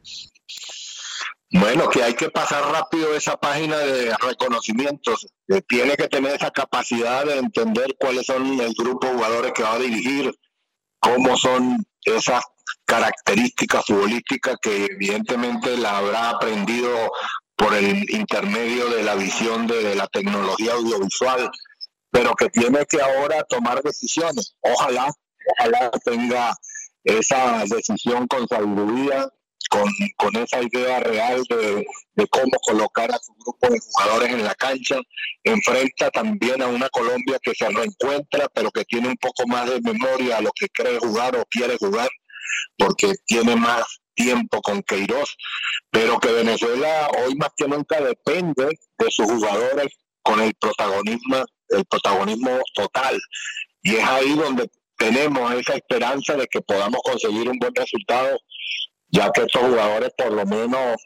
[1.51, 5.27] Bueno, que hay que pasar rápido esa página de reconocimientos.
[5.69, 9.75] tiene que tener esa capacidad de entender cuáles son el grupo de jugadores que va
[9.75, 10.35] a dirigir,
[10.99, 12.43] cómo son esas
[12.87, 16.91] características futbolísticas que evidentemente la habrá aprendido
[17.63, 21.49] por el intermedio de la visión de, la tecnología audiovisual,
[22.11, 24.57] pero que tiene que ahora tomar decisiones.
[24.63, 25.13] Ojalá,
[25.57, 26.55] ojalá tenga
[27.05, 29.29] esa decisión con sabiduría,
[29.71, 34.45] con, con esa idea real de, de, cómo colocar a su grupo de jugadores en
[34.45, 34.97] la cancha.
[35.45, 39.81] Enfrenta también a una Colombia que se reencuentra, pero que tiene un poco más de
[39.81, 42.09] memoria a lo que cree jugar o quiere jugar,
[42.77, 45.37] porque tiene más tiempo con Queiroz,
[45.91, 48.67] pero que Venezuela hoy más que nunca depende
[48.99, 49.89] de sus jugadores
[50.23, 53.21] con el protagonismo, el protagonismo total.
[53.83, 58.39] Y es ahí donde tenemos esa esperanza de que podamos conseguir un buen resultado,
[59.09, 60.97] ya que estos jugadores por lo menos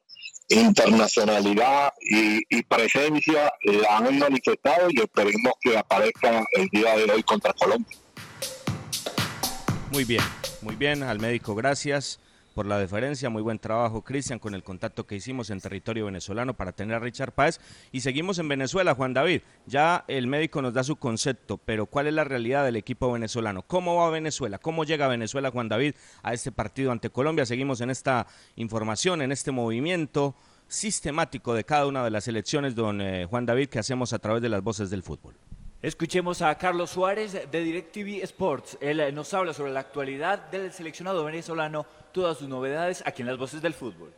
[0.49, 7.23] internacionalidad y, y, presencia la han manifestado y esperemos que aparezca el día de hoy
[7.25, 7.99] contra Colombia.
[9.91, 10.23] Muy bien,
[10.63, 12.21] muy bien, al médico, gracias
[12.57, 13.29] por la deferencia.
[13.29, 16.99] Muy buen trabajo, Cristian, con el contacto que hicimos en territorio venezolano para tener a
[16.99, 17.61] Richard Páez.
[17.93, 19.43] Y seguimos en Venezuela, Juan David.
[19.67, 23.61] Ya el médico nos da su concepto, pero ¿cuál es la realidad del equipo venezolano?
[23.61, 24.59] ¿Cómo va Venezuela?
[24.59, 27.45] ¿Cómo llega Venezuela, Juan David, a este partido ante Colombia?
[27.45, 30.35] Seguimos en esta información, en este movimiento
[30.67, 34.41] sistemático de cada una de las elecciones, don eh, Juan David, que hacemos a través
[34.41, 35.35] de las voces del fútbol.
[35.87, 38.77] Escuchemos a Carlos Suárez de DirecTV Sports.
[38.81, 43.29] Él eh, nos habla sobre la actualidad del seleccionado venezolano todas sus novedades aquí en
[43.29, 44.13] Las Voces del Fútbol.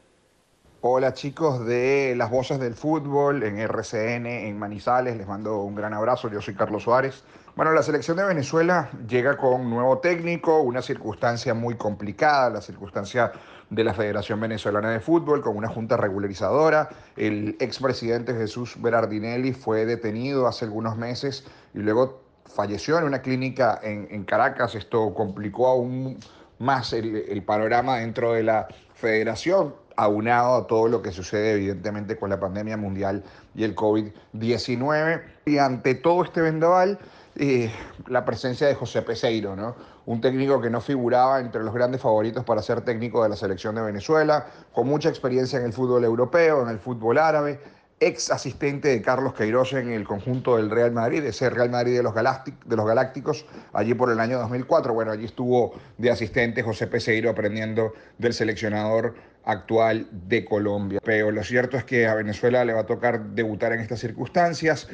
[0.81, 5.93] Hola chicos de Las Voces del Fútbol, en RCN, en Manizales, les mando un gran
[5.93, 7.23] abrazo, yo soy Carlos Suárez.
[7.55, 12.61] Bueno, la selección de Venezuela llega con un nuevo técnico, una circunstancia muy complicada, la
[12.63, 13.31] circunstancia
[13.71, 16.89] de la Federación Venezolana de Fútbol, con una junta regularizadora.
[17.17, 23.79] El expresidente Jesús Berardinelli fue detenido hace algunos meses y luego falleció en una clínica
[23.83, 24.75] en, en Caracas.
[24.75, 26.19] Esto complicó aún
[26.59, 32.31] más el, panorama dentro de la federación, aunado a todo lo que sucede evidentemente con
[32.31, 33.23] la pandemia mundial
[33.55, 35.23] y el COVID-19.
[35.47, 36.99] Y ante todo este vendaval,
[37.37, 37.71] eh,
[38.07, 39.77] la presencia de José Peseiro, ¿no?
[40.09, 43.75] Un técnico que no figuraba entre los grandes favoritos para ser técnico de la selección
[43.75, 47.61] de Venezuela, con mucha experiencia en el fútbol europeo, en el fútbol árabe,
[48.01, 52.03] ex asistente de Carlos Queiroz en el conjunto del Real Madrid, ese Real Madrid de
[52.03, 53.45] los, Galácticos,
[53.75, 54.95] allí por el año 2004.
[54.95, 61.01] Bueno, allí estuvo de asistente José Peseiro aprendiendo del seleccionador actual de Colombia.
[61.05, 64.89] Pero lo cierto es que a Venezuela le va a tocar debutar en estas circunstancias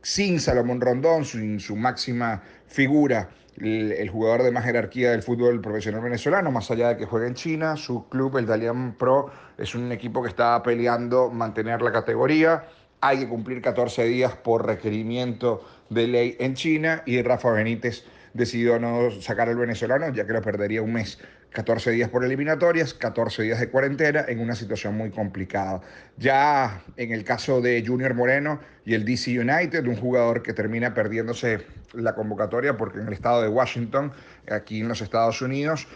[0.00, 6.02] sin Salomón Rondón, sin su máxima figura, el, jugador de más jerarquía del fútbol profesional
[6.02, 9.92] venezolano, más allá de que juegue en China, su club, el Dalian Pro, es un
[9.92, 12.64] equipo que está peleando mantener la categoría.
[13.00, 18.78] Hay que cumplir 14 días por requerimiento de ley en China y Rafa Benítez decidió
[18.78, 21.18] no sacar al venezolano, ya que lo perdería un mes.
[21.52, 25.80] 14 días por eliminatorias, 14 días de cuarentena en una situación muy complicada.
[26.16, 30.94] Ya en el caso de Junior Moreno y el DC United, un jugador que termina
[30.94, 34.12] perdiéndose la convocatoria porque en el estado de Washington,
[34.50, 35.88] aquí en los Estados Unidos,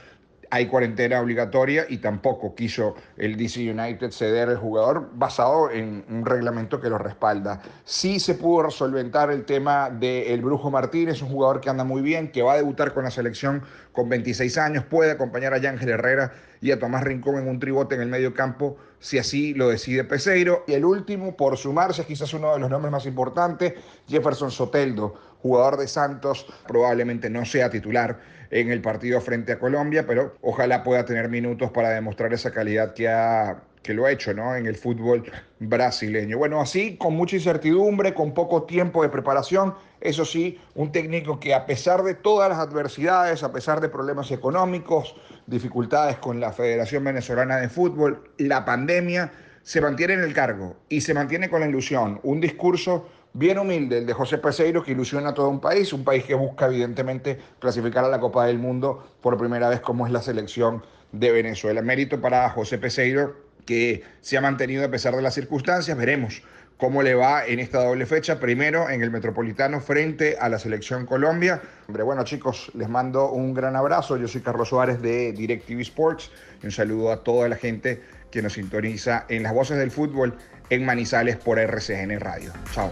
[0.51, 6.25] hay cuarentena obligatoria y tampoco quiso el DC United ceder el jugador basado en un
[6.25, 7.61] reglamento que lo respalda.
[7.85, 12.31] Sí se pudo resolventar el tema del Brujo Martínez, un jugador que anda muy bien,
[12.31, 13.62] que va a debutar con la selección
[13.95, 17.95] con 26 años, puede acompañar a Ángel Herrera y a Tomás Rincón en un tribote
[17.95, 20.65] en el medio campo si así lo decide Peseiro.
[20.67, 23.75] Y el último, por sumarse, quizás uno de los nombres más importantes,
[24.09, 28.19] Jefferson Soteldo, jugador de Santos, probablemente no sea titular
[28.51, 32.95] en el partido frente a Colombia, pero ojalá pueda tener minutos para demostrar esa calidad
[32.95, 34.57] que ha que lo ha hecho ¿no?
[34.57, 36.38] en el fútbol brasileño.
[36.38, 41.55] Bueno, así, con mucha incertidumbre, con poco tiempo de preparación, eso sí, un técnico que
[41.55, 45.14] a pesar de todas las adversidades, a pesar de problemas económicos,
[45.47, 49.31] dificultades con la Federación Venezolana de Fútbol, la pandemia,
[49.62, 53.99] se mantiene en el cargo y se mantiene con la ilusión, un discurso bien humilde,
[53.99, 57.38] el de José Peseiro, que ilusiona a todo un país, un país que busca evidentemente
[57.59, 61.83] clasificar a la Copa del Mundo por primera vez como es la selección de Venezuela.
[61.83, 65.96] Mérito para José Peseiro, que se ha mantenido a pesar de las circunstancias.
[65.96, 66.42] Veremos
[66.77, 68.40] cómo le va en esta doble fecha.
[68.40, 71.62] Primero en el Metropolitano frente a la Selección Colombia.
[71.88, 74.16] Hombre, bueno chicos, les mando un gran abrazo.
[74.16, 76.31] Yo soy Carlos Suárez de DirecTV Sports
[76.62, 80.37] y un saludo a toda la gente que nos sintoniza en las voces del fútbol
[80.70, 82.53] en Manizales por RCN Radio.
[82.72, 82.90] Chao.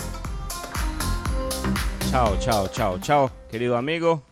[2.10, 4.22] Chao, chao, chao, chao, querido amigo.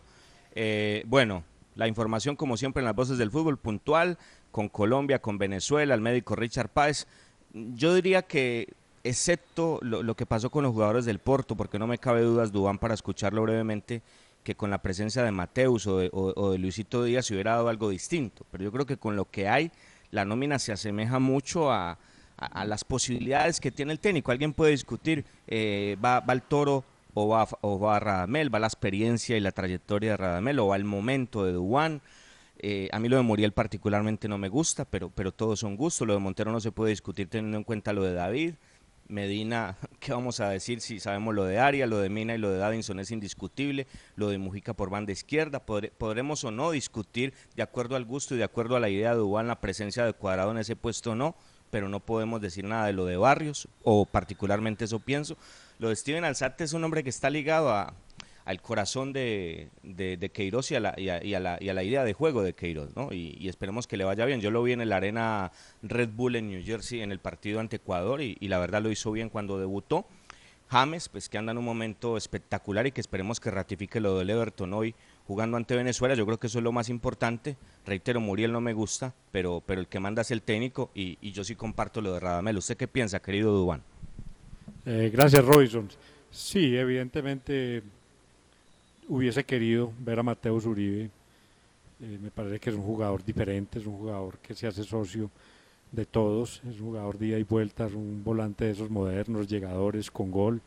[0.53, 1.43] Eh, bueno,
[1.75, 4.17] la información como siempre en las voces del fútbol puntual,
[4.51, 7.07] con Colombia, con Venezuela, el médico Richard Páez.
[7.53, 11.97] Yo diría que, excepto lo, que pasó con los jugadores del Porto, porque no me
[11.97, 14.01] cabe dudas, Dubán, para escucharlo brevemente,
[14.43, 18.45] que con la presencia de Mateus o de, Luisito Díaz se hubiera dado algo distinto.
[18.51, 19.71] Pero yo creo que con lo que hay,
[20.11, 21.97] la nómina se asemeja mucho a,
[22.65, 24.31] las posibilidades que tiene el técnico.
[24.31, 26.83] Alguien puede discutir, eh, va, va el toro
[27.13, 30.75] o va, o va Radamel, va la experiencia y la trayectoria de Radamel, o va
[30.75, 32.01] el momento de Duan.
[32.63, 36.07] Eh, a mí lo de Muriel particularmente no me gusta, pero, pero todos son gustos.
[36.07, 38.53] Lo de Montero no se puede discutir teniendo en cuenta lo de David.
[39.07, 42.51] Medina, ¿qué vamos a decir si sabemos lo de Aria, lo de Mina y lo
[42.51, 47.63] de Davinson es indiscutible, lo de Mujica por banda izquierda, podremos o no discutir de
[47.63, 50.51] acuerdo al gusto y de acuerdo a la idea de Dubán la presencia de Cuadrado
[50.51, 51.35] en ese puesto o no,
[51.71, 55.35] pero no podemos decir nada de lo de Barrios, o particularmente eso pienso.
[55.79, 57.95] Lo de Steven Alzate es un hombre que está ligado a,
[58.45, 62.03] al corazón de, de, Queiroz y a, la, y, a, la, y a, la, idea
[62.03, 63.13] de juego de Queiroz, ¿no?
[63.13, 64.41] Y, esperemos que le vaya bien.
[64.41, 65.51] Yo lo vi en el Arena
[65.81, 69.11] Red Bull en New Jersey en el partido ante Ecuador y, la verdad lo hizo
[69.11, 70.05] bien cuando debutó.
[70.69, 74.29] James, pues que anda en un momento espectacular y que esperemos que ratifique lo del
[74.29, 74.95] Everton hoy
[75.27, 76.15] jugando ante Venezuela.
[76.15, 77.57] Yo creo que eso es lo más importante.
[77.85, 81.43] Reitero, Muriel no me gusta, pero, pero el que manda es el técnico y, yo
[81.43, 82.57] sí comparto lo de Radamel.
[82.57, 83.83] ¿Usted qué piensa, querido Dubán?
[84.85, 85.89] Eh, gracias, Robinson.
[86.29, 87.83] Sí, evidentemente
[89.11, 91.11] hubiese querido ver a Mateus Uribe.
[91.99, 95.29] Eh, me parece que es un jugador diferente, es un jugador que se hace socio
[95.91, 100.09] de todos, es un jugador día y vuelta, es un volante de esos modernos, llegadores
[100.09, 100.61] con gol.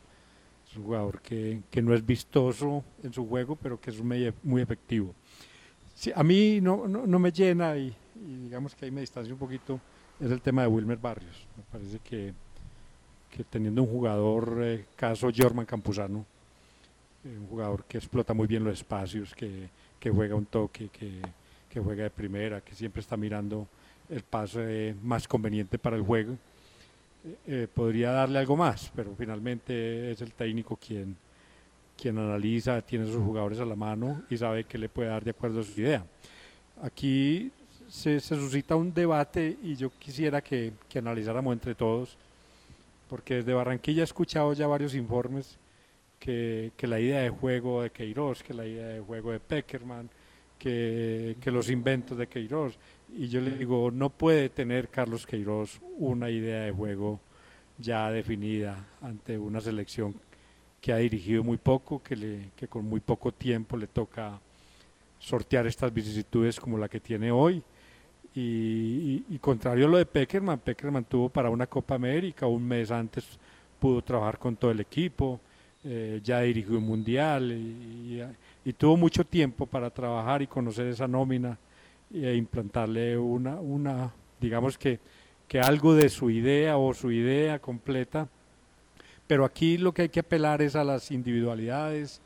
[0.69, 4.61] Es un jugador que, no es vistoso en su juego, pero que es muy, muy
[4.61, 5.15] efectivo.
[6.13, 9.79] a mí no, no, me llena y, digamos que ahí me distancia un poquito,
[10.19, 11.47] es el tema de Wilmer Barrios.
[11.57, 12.33] Me parece que
[13.35, 16.25] que teniendo un jugador eh, caso Jorman Campuzano,
[17.25, 19.69] un jugador que explota muy bien los espacios, que,
[20.11, 23.67] juega un toque, que, juega de primera, que siempre está mirando
[24.09, 26.37] el pase más conveniente para el juego,
[27.47, 31.17] eh, podría darle algo más, pero finalmente es el técnico quien,
[31.97, 35.31] quien analiza, tiene sus jugadores a la mano y sabe que le puede dar de
[35.31, 36.05] acuerdo a su idea.
[36.83, 37.51] Aquí
[37.89, 42.15] se, suscita un debate y yo quisiera que, que analizáramos entre todos
[43.09, 45.57] porque desde Barranquilla he escuchado ya varios informes
[46.25, 50.09] que, la idea de juego de Queiroz, que la idea de juego de Peckerman,
[50.57, 52.77] que, los inventos de Queiroz.
[53.15, 57.19] Y yo le digo, no puede tener Carlos Queiroz una idea de juego
[57.77, 60.15] ya definida ante una selección
[60.81, 64.39] que ha dirigido muy poco, que, con muy poco tiempo le toca
[65.19, 67.61] sortear estas vicisitudes como la que tiene hoy.
[68.33, 72.91] Y, y, contrario a lo de Peckerman, Peckerman tuvo para una Copa América, un mes
[72.91, 73.25] antes
[73.79, 75.39] pudo trabajar con todo el equipo,
[75.87, 81.55] eh, ya dirigió un mundial y, tuvo mucho tiempo para trabajar y conocer esa nómina
[82.11, 84.11] e implantarle una, una
[84.41, 84.99] digamos que,
[85.47, 88.27] que algo de su idea o su idea completa.
[89.27, 92.19] Pero aquí lo que hay que apelar es a las individualidades,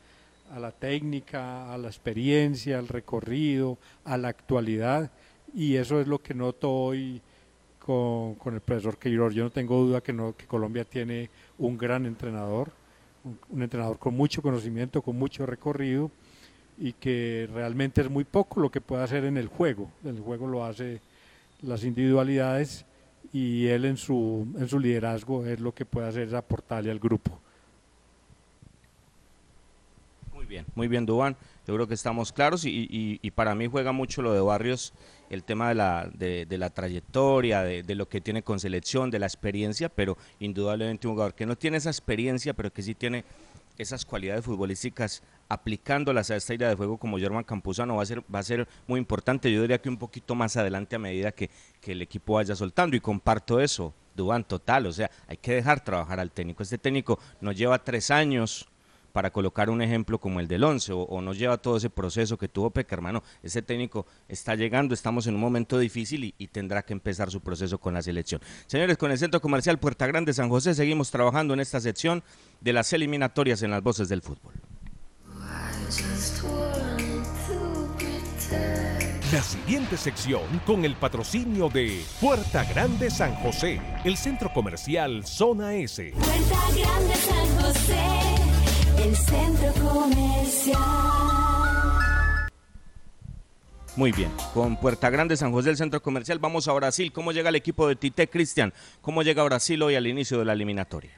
[0.50, 5.10] a la técnica, a la experiencia, al recorrido, a la actualidad,
[5.54, 7.20] y eso es lo que noto hoy
[7.78, 9.34] con, con el profesor Queiroz.
[9.34, 12.72] Yo no tengo duda que, no, que Colombia tiene un gran entrenador,
[13.24, 16.10] un, entrenador con mucho conocimiento, con mucho recorrido,
[16.78, 19.90] y que realmente es muy poco lo que puede hacer en el juego.
[20.04, 21.00] El juego lo hace
[21.62, 22.86] las individualidades
[23.32, 26.98] y él en su, en su liderazgo es lo que puede hacer es aportarle al
[26.98, 27.38] grupo
[30.50, 31.36] bien, muy bien, Dubán.
[31.66, 34.92] Yo creo que estamos claros y, para mí juega mucho lo de Barrios,
[35.30, 39.26] el tema de la, de, la trayectoria, de, lo que tiene con selección, de la
[39.26, 43.24] experiencia, pero indudablemente un jugador que no tiene esa experiencia, pero que sí tiene
[43.78, 48.22] esas cualidades futbolísticas aplicándolas a esta idea de juego como Germán Campuzano va a ser
[48.32, 51.48] va a ser muy importante yo diría que un poquito más adelante a medida que,
[51.80, 52.94] que el equipo vaya soltando.
[52.94, 56.62] Y comparto eso Dubán total o sea hay que dejar trabajar al técnico.
[56.62, 58.68] Este técnico nos lleva tres años
[59.12, 62.48] para colocar un ejemplo como el del 11 o, nos lleva todo ese proceso que
[62.48, 63.20] tuvo Peckerman.
[63.42, 67.78] ese técnico está llegando, estamos en un momento difícil y, tendrá que empezar su proceso
[67.78, 68.40] con la selección.
[68.66, 72.22] Señores, con el Centro Comercial Puerta Grande San José seguimos trabajando en esta sección
[72.60, 74.52] de las eliminatorias en las voces del fútbol.
[79.32, 85.74] La siguiente sección con el patrocinio de Puerta Grande San José, el centro comercial Zona
[85.76, 86.12] S.
[86.12, 88.39] Puerta Grande San José
[89.02, 90.78] el centro comercial.
[93.96, 97.12] Muy bien, con Puerta Grande, San José del Centro Comercial, vamos a Brasil.
[97.12, 98.72] ¿Cómo llega el equipo de Tite Cristian?
[99.00, 101.10] ¿Cómo llega Brasil hoy al inicio de la eliminatoria?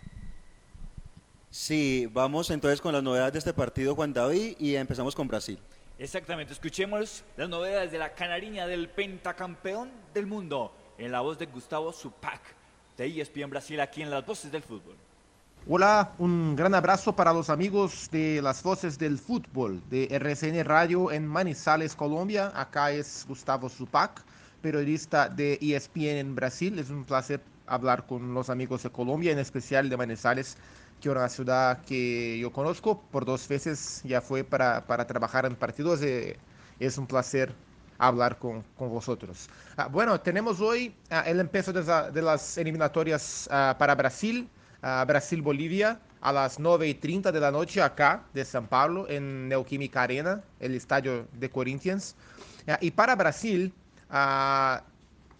[1.50, 5.58] Sí, vamos entonces con las novedades de este partido, Juan David, y empezamos con Brasil.
[5.98, 11.46] Exactamente, escuchemos las novedades de la canariña del pentacampeón del mundo en la voz de
[11.46, 12.40] Gustavo Zupac
[12.96, 14.96] de ESPN Brasil aquí en las voces del fútbol.
[15.68, 21.12] Hola, un gran abrazo para los amigos de las voces del fútbol de RCN Radio
[21.12, 22.50] en Manizales, Colombia.
[22.56, 24.24] Acá es Gustavo Zupac,
[24.60, 26.76] periodista de ESPN en Brasil.
[26.80, 30.56] Es un placer hablar con los amigos de Colombia, en especial de Manizales,
[31.00, 34.02] que es una ciudad que yo conozco por dos veces.
[34.04, 36.02] Ya fue para, para trabajar en partidos.
[36.02, 36.38] Eh,
[36.80, 37.54] es un placer
[37.98, 39.48] hablar con, con vosotros.
[39.76, 44.48] Ah, bueno, tenemos hoy ah, el empiezo de, las eliminatorias ah, para Brasil.
[44.82, 50.02] Brasil-Bolivia a las 9 y 30 de la noche acá de San Pablo en Neoquímica
[50.02, 52.16] Arena, el estadio de Corinthians.
[52.66, 53.72] Ah, y para Brasil
[54.10, 54.82] ah,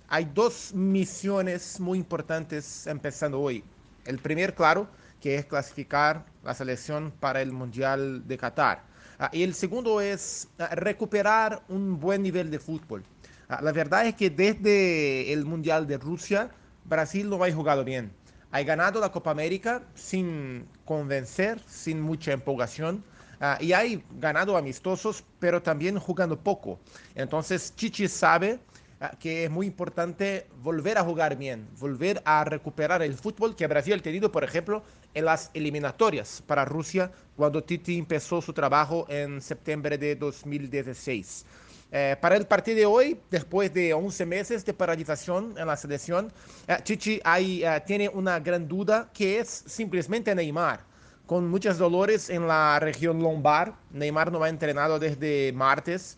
[0.09, 3.65] hay dos misiones muy importantes empezando hoy.
[4.05, 4.89] El primer, claro,
[5.21, 8.83] que es clasificar la selección para el Mundial de Qatar.
[9.19, 13.05] Ah, y el segundo es recuperar un buen nivel de fútbol.
[13.49, 16.51] la verdad es que desde el Mundial de Rusia,
[16.85, 18.11] Brasil no ha jugado bien
[18.53, 23.03] ha ganado la Copa América sin convencer, sin mucha empolgación.
[23.41, 26.79] Uh, y hay ganado amistosos, pero también jugando poco.
[27.15, 28.61] Entonces, Chichi sabe
[29.01, 33.67] uh, que es muy importante volver a jugar bien, volver a recuperar el fútbol que
[33.67, 34.85] Brasil ha tenido, por ejemplo,
[35.15, 41.47] en las eliminatorias para Rusia, cuando Titi empezó su trabajo en septiembre de 2016.
[41.95, 46.33] Eh, para el partido de hoy, después de 11 meses de paralización en la selección,
[46.67, 50.81] eh, Chichi ahí, eh, tiene una gran duda que es simplemente Neymar.
[51.27, 56.17] Con muchos dolores en la región lombar, Neymar no ha entrenado desde martes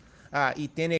[0.55, 0.97] y tiene...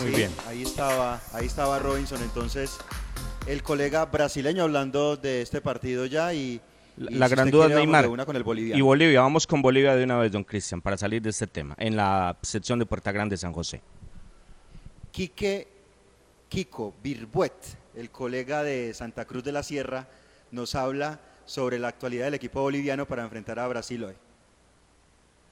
[0.00, 0.30] Muy bien.
[0.46, 2.78] Ahí estaba, ahí estaba Robinson, entonces
[3.46, 6.60] el colega brasileño hablando de este partido ya y
[6.96, 8.08] la gran duda es Neymar.
[8.74, 11.74] y Bolivia, vamos con Bolivia de una vez, don Cristian, para salir de este tema,
[11.78, 13.82] en la sección de Puerta Grande San José.
[15.10, 15.68] Quique,
[16.48, 17.52] Kiko Birbuet,
[17.94, 20.08] el colega de Santa Cruz de la Sierra,
[20.50, 24.14] nos habla sobre la actualidad del equipo boliviano para enfrentar a Brasil hoy.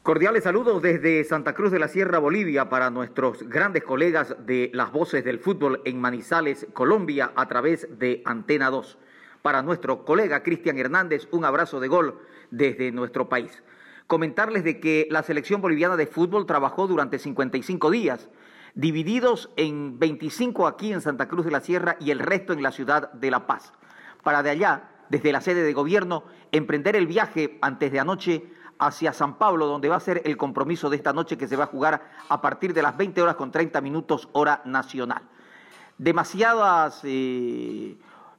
[0.02, 4.90] Cordiales saludos desde Santa Cruz de la Sierra, Bolivia, para nuestros grandes colegas de las
[4.90, 8.98] voces del fútbol en Manizales, Colombia, a través de Antena 2.
[9.42, 11.28] Para nuestro colega Cristian Hernández.
[11.30, 12.18] Un abrazo de gol
[12.50, 13.62] desde nuestro país.
[14.06, 18.28] Comentarles de que la selección boliviana de fútbol trabajó durante 55 días,
[18.74, 22.72] divididos en 25 aquí en Santa Cruz de la Sierra y el resto en la
[22.72, 23.72] ciudad de La Paz.
[24.22, 28.46] Para de allá, desde la sede de gobierno, emprender el viaje antes de anoche
[28.78, 31.64] hacia San Pablo, donde va a ser el compromiso de esta noche que se va
[31.64, 35.22] a jugar a partir de las 20 horas con 30 minutos hora nacional.
[35.98, 37.96] Demasiadas, eh,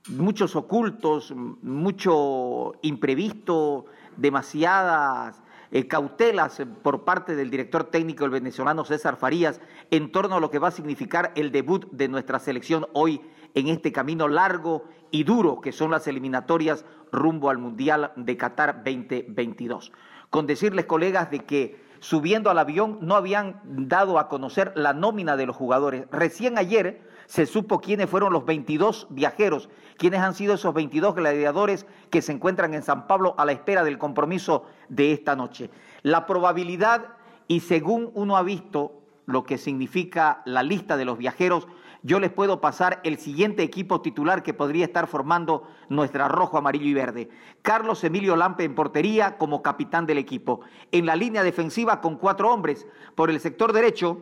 [0.09, 3.85] muchos ocultos, mucho imprevisto,
[4.17, 5.41] demasiadas
[5.71, 9.59] eh, cautelas por parte del director técnico el venezolano César Farías
[9.91, 13.21] en torno a lo que va a significar el debut de nuestra selección hoy
[13.55, 18.83] en este camino largo y duro que son las eliminatorias rumbo al Mundial de Qatar
[18.83, 19.91] 2022.
[20.29, 25.37] Con decirles, colegas, de que subiendo al avión no habían dado a conocer la nómina
[25.37, 26.07] de los jugadores.
[26.11, 31.85] Recién ayer se supo quiénes fueron los 22 viajeros, quiénes han sido esos 22 gladiadores
[32.09, 35.69] que se encuentran en San Pablo a la espera del compromiso de esta noche.
[36.01, 37.15] La probabilidad,
[37.47, 41.67] y según uno ha visto lo que significa la lista de los viajeros,
[42.05, 46.85] yo les puedo pasar el siguiente equipo titular que podría estar formando nuestra rojo, amarillo
[46.85, 47.29] y verde.
[47.61, 50.59] Carlos Emilio Lampe en portería como capitán del equipo.
[50.91, 52.85] En la línea defensiva con cuatro hombres.
[53.15, 54.17] Por el sector derecho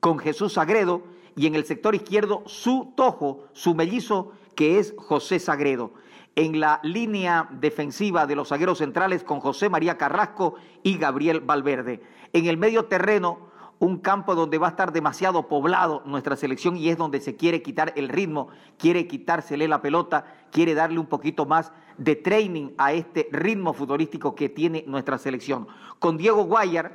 [0.00, 1.02] con Jesús Sagredo
[1.36, 5.92] y en el sector izquierdo su tojo, su mellizo, que es José Sagredo.
[6.36, 12.02] En la línea defensiva de los zagueros centrales con José María Carrasco y Gabriel Valverde.
[12.32, 16.88] En el medio terreno un campo donde va a estar demasiado poblado nuestra selección y
[16.88, 21.44] es donde se quiere quitar el ritmo, quiere quitársele la pelota, quiere darle un poquito
[21.44, 25.66] más de training a este ritmo futbolístico que tiene nuestra selección.
[25.98, 26.92] Con Diego Guayar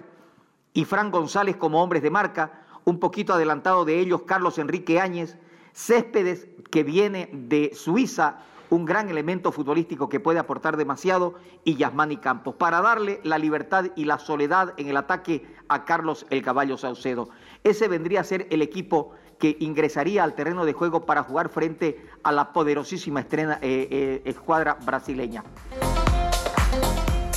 [0.73, 5.37] y Fran González como hombres de marca, un poquito adelantado de ellos Carlos Enrique Áñez,
[5.73, 12.17] Céspedes que viene de Suiza, un gran elemento futbolístico que puede aportar demasiado, y Yasmani
[12.17, 16.77] Campos, para darle la libertad y la soledad en el ataque a Carlos el Caballo
[16.77, 17.29] Saucedo.
[17.63, 22.05] Ese vendría a ser el equipo que ingresaría al terreno de juego para jugar frente
[22.23, 23.27] a la poderosísima eh,
[23.61, 25.43] eh, escuadra brasileña.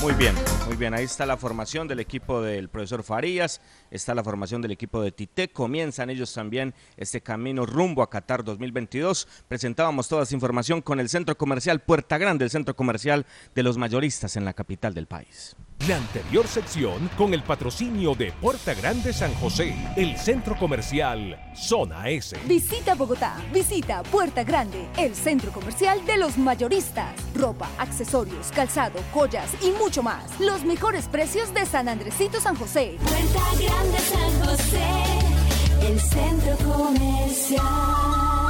[0.02, 0.34] Muy bien,
[0.82, 0.94] bien.
[0.94, 3.60] Ahí está la formación del equipo del profesor Farías,
[3.92, 5.48] está la formación del equipo de Tite.
[5.48, 9.28] Comienzan ellos también este camino rumbo a Qatar 2022.
[9.46, 13.78] Presentábamos toda esa información con el centro comercial Puerta Grande, el centro comercial de los
[13.78, 15.54] mayoristas en la capital del país.
[15.88, 22.08] La anterior sección con el patrocinio de Puerta Grande San José, el centro comercial Zona
[22.08, 22.38] S.
[22.46, 27.12] Visita Bogotá, visita Puerta Grande, el centro comercial de los mayoristas.
[27.34, 30.38] Ropa, accesorios, calzado, joyas y mucho más.
[30.38, 32.96] Los mejores precios de San Andresito San José.
[33.02, 38.41] Puerta Grande San José, el centro comercial.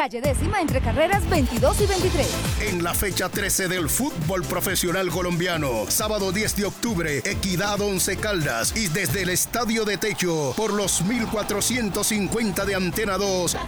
[0.00, 2.26] Calle décima entre carreras 22 y 23.
[2.70, 8.74] En la fecha 13 del fútbol profesional colombiano, sábado 10 de octubre, Equidad 11 Caldas
[8.74, 13.58] y desde el Estadio de Techo por los 1450 de Antena 2,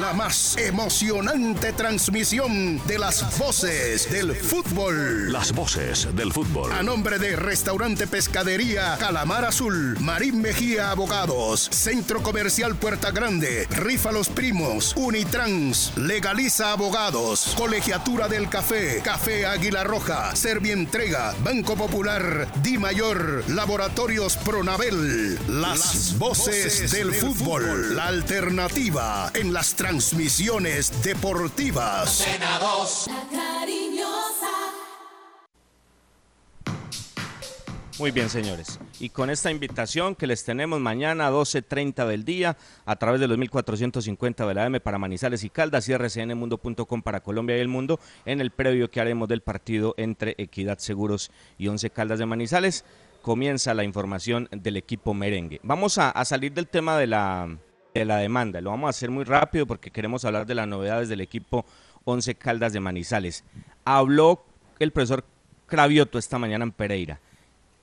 [0.00, 5.30] la más emocionante transmisión de las voces del fútbol.
[5.30, 6.72] Las voces del fútbol.
[6.72, 14.10] A nombre de Restaurante Pescadería Calamar Azul, Marín Mejía Abogados, Centro Comercial Puerta Grande, Rifa
[14.10, 14.94] Los Primos,
[15.34, 24.36] Unitrans, Legaliza Abogados, Colegiatura del Café, Café Águila Roja, Servientrega, Banco Popular, Di Mayor, Laboratorios
[24.36, 32.24] Pronabel, las, voces, del, fútbol, la alternativa en las transmisiones deportivas.
[32.38, 34.73] La cariñosa.
[37.96, 38.80] Muy bien, señores.
[38.98, 43.28] Y con esta invitación que les tenemos mañana a 12.30 del día a través de
[43.28, 47.68] los 1450 de la M para Manizales y Caldas y rcnmundo.com para Colombia y el
[47.68, 52.26] mundo en el previo que haremos del partido entre Equidad Seguros y Once Caldas de
[52.26, 52.84] Manizales.
[53.22, 55.60] Comienza la información del equipo merengue.
[55.62, 57.56] Vamos a, a salir del tema de la,
[57.94, 58.60] de la demanda.
[58.60, 61.64] Lo vamos a hacer muy rápido porque queremos hablar de las novedades del equipo
[62.02, 63.44] Once Caldas de Manizales.
[63.84, 64.44] Habló
[64.80, 65.24] el profesor
[65.66, 67.20] Cravioto esta mañana en Pereira.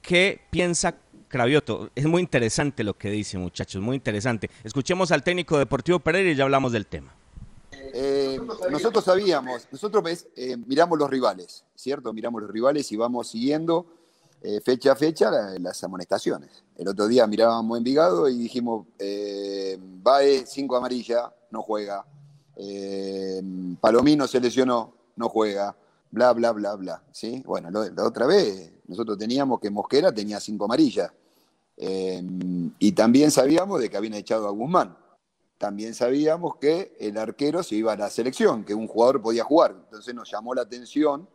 [0.02, 0.96] ¿Qué piensa
[1.28, 1.90] Cravioto?
[1.96, 4.50] Es muy interesante lo que dice, muchachos, muy interesante.
[4.64, 7.14] Escuchemos al técnico deportivo Pereira y ya hablamos del tema.
[7.94, 8.40] Eh,
[8.70, 12.14] nosotros sabíamos, nosotros eh, miramos los rivales, ¿cierto?
[12.14, 13.86] Miramos los rivales y vamos siguiendo
[14.42, 16.64] eh, fecha a fecha la- las amonestaciones.
[16.78, 22.06] El otro día mirábamos Envigado y dijimos, eh, Bae, cinco amarilla, no juega.
[23.80, 25.76] Palomino se lesionó, no juega.
[26.12, 27.04] Bla, bla, bla, bla.
[27.12, 27.42] ¿sí?
[27.46, 31.12] Bueno, la otra vez nosotros teníamos que Mosquera tenía cinco amarillas.
[31.78, 32.22] Eh,
[32.78, 34.98] y también sabíamos de que habían echado a Guzmán.
[35.58, 39.76] también sabíamos que el arquero se iba a la selección, que un jugador podía jugar.
[39.86, 41.28] Entonces nos llamó la atención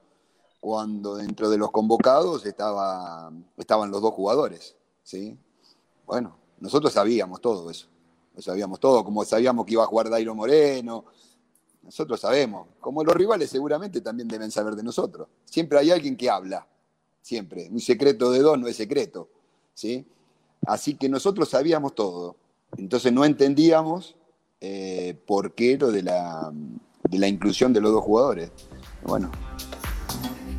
[0.60, 4.76] cuando dentro de los convocados estaba, estaban los dos jugadores.
[5.02, 5.38] ¿sí?
[6.04, 7.86] Bueno, nosotros sabíamos todo eso.
[8.34, 11.06] Lo sabíamos todo, como sabíamos que iba a jugar Dairo Moreno.
[11.86, 12.66] Nosotros sabemos.
[12.80, 15.28] Como los rivales seguramente también deben saber de nosotros.
[15.44, 16.66] Siempre hay alguien que habla.
[17.22, 17.68] Siempre.
[17.70, 19.28] Un secreto de dos no es secreto.
[19.72, 20.04] ¿sí?
[20.66, 22.36] Así que nosotros sabíamos todo.
[22.76, 24.16] Entonces no entendíamos
[24.60, 26.52] eh, por qué lo de la,
[27.04, 28.50] de la inclusión de los dos jugadores.
[29.04, 29.30] Bueno.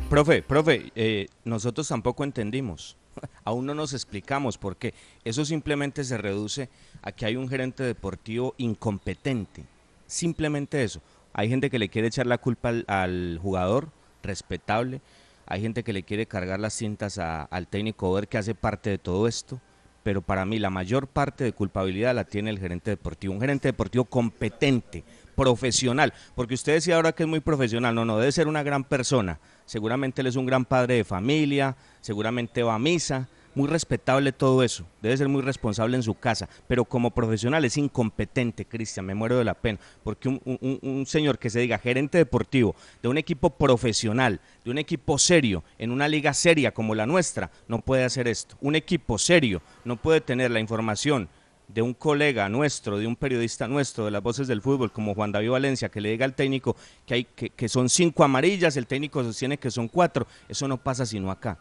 [0.08, 2.96] Profe, profe, eh, nosotros tampoco entendimos.
[3.44, 4.94] Aún no nos explicamos por qué.
[5.24, 6.70] Eso simplemente se reduce
[7.02, 9.66] a que hay un gerente deportivo incompetente.
[10.06, 11.02] Simplemente eso.
[11.32, 13.90] Hay gente que le quiere echar la culpa al, jugador,
[14.22, 15.00] respetable.
[15.46, 18.98] Hay gente que le quiere cargar las cintas al técnico ver que hace parte de
[18.98, 19.60] todo esto.
[20.02, 23.68] Pero para mí la mayor parte de culpabilidad la tiene el gerente deportivo, un gerente
[23.68, 25.04] deportivo competente,
[25.38, 28.82] profesional, porque usted decía ahora que es muy profesional, no, no, debe ser una gran
[28.82, 33.28] persona, seguramente él es un gran padre de familia, seguramente va a misa,
[33.58, 37.76] muy respetable todo eso, debe ser muy responsable en su casa, pero como profesional es
[37.76, 42.76] incompetente, Cristian, me muero de la pena, porque un, señor que se diga gerente deportivo
[43.02, 47.50] de un equipo profesional, de un equipo serio, en una liga seria como la nuestra,
[47.66, 48.56] no puede hacer esto.
[48.60, 51.28] Un equipo serio no puede tener la información
[51.66, 55.32] de un colega nuestro, de un periodista nuestro, de las voces del fútbol, como Juan
[55.32, 59.24] David Valencia, que le diga al técnico que, hay, que son cinco amarillas, el técnico
[59.24, 61.58] sostiene que son cuatro, eso no pasa sino acá.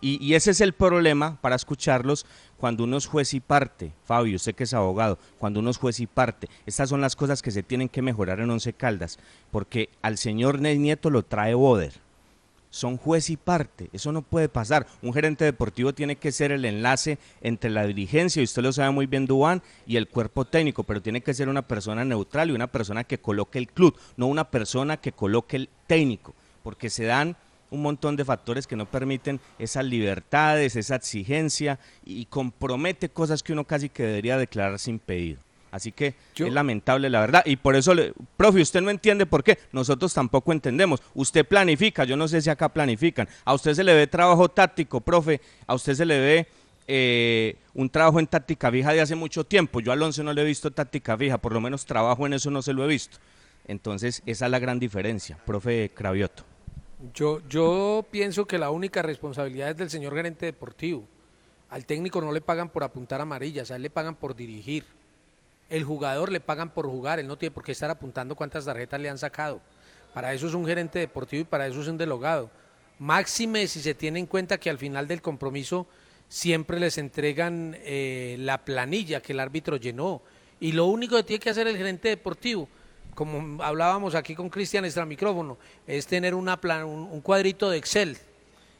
[0.00, 2.26] Y, y ese es el problema para escucharlos
[2.58, 3.92] cuando uno es juez y parte.
[4.04, 6.48] Fabio, usted que es abogado, cuando uno es juez y parte.
[6.66, 9.18] Estas son las cosas que se tienen que mejorar en Once Caldas,
[9.50, 11.92] porque al señor Nieto lo trae Boder.
[12.70, 14.86] Son juez y parte, eso no puede pasar.
[15.00, 18.90] Un gerente deportivo tiene que ser el enlace entre la dirigencia, y usted lo sabe
[18.90, 22.52] muy bien, Dubán, y el cuerpo técnico, pero tiene que ser una persona neutral y
[22.52, 27.04] una persona que coloque el club, no una persona que coloque el técnico, porque se
[27.04, 27.36] dan
[27.70, 33.52] un montón de factores que no permiten esas libertades, esa exigencia y compromete cosas que
[33.52, 35.40] uno casi que debería declarar sin pedido.
[35.70, 39.44] Así que es lamentable la verdad y por eso, le, profe, usted no entiende por
[39.44, 41.02] qué, nosotros tampoco entendemos.
[41.14, 43.28] Usted planifica, yo no sé si acá planifican.
[43.44, 46.46] A usted se le ve trabajo táctico, profe, a usted se le ve
[46.86, 49.80] eh, un trabajo en táctica fija de hace mucho tiempo.
[49.80, 52.50] Yo a Alonso no le he visto táctica fija, por lo menos trabajo en eso
[52.50, 53.18] no se lo he visto.
[53.66, 56.47] Entonces, esa es la gran diferencia, profe Cravioto.
[57.14, 61.04] Yo, yo pienso que la única responsabilidad es del señor gerente deportivo.
[61.70, 64.84] Al técnico no le pagan por apuntar amarillas, a él le pagan por dirigir.
[65.68, 69.00] El jugador le pagan por jugar, él no tiene por qué estar apuntando cuántas tarjetas
[69.00, 69.60] le han sacado.
[70.12, 72.50] Para eso es un gerente deportivo y para eso es un delogado.
[72.98, 75.86] Máxime si se tiene en cuenta que al final del compromiso
[76.28, 80.22] siempre les entregan eh, la planilla que el árbitro llenó.
[80.58, 82.68] Y lo único que tiene que hacer el gerente deportivo,
[83.18, 85.58] como hablábamos aquí con Cristian extra micrófono,
[85.88, 88.16] es tener una plan- un, un cuadrito de Excel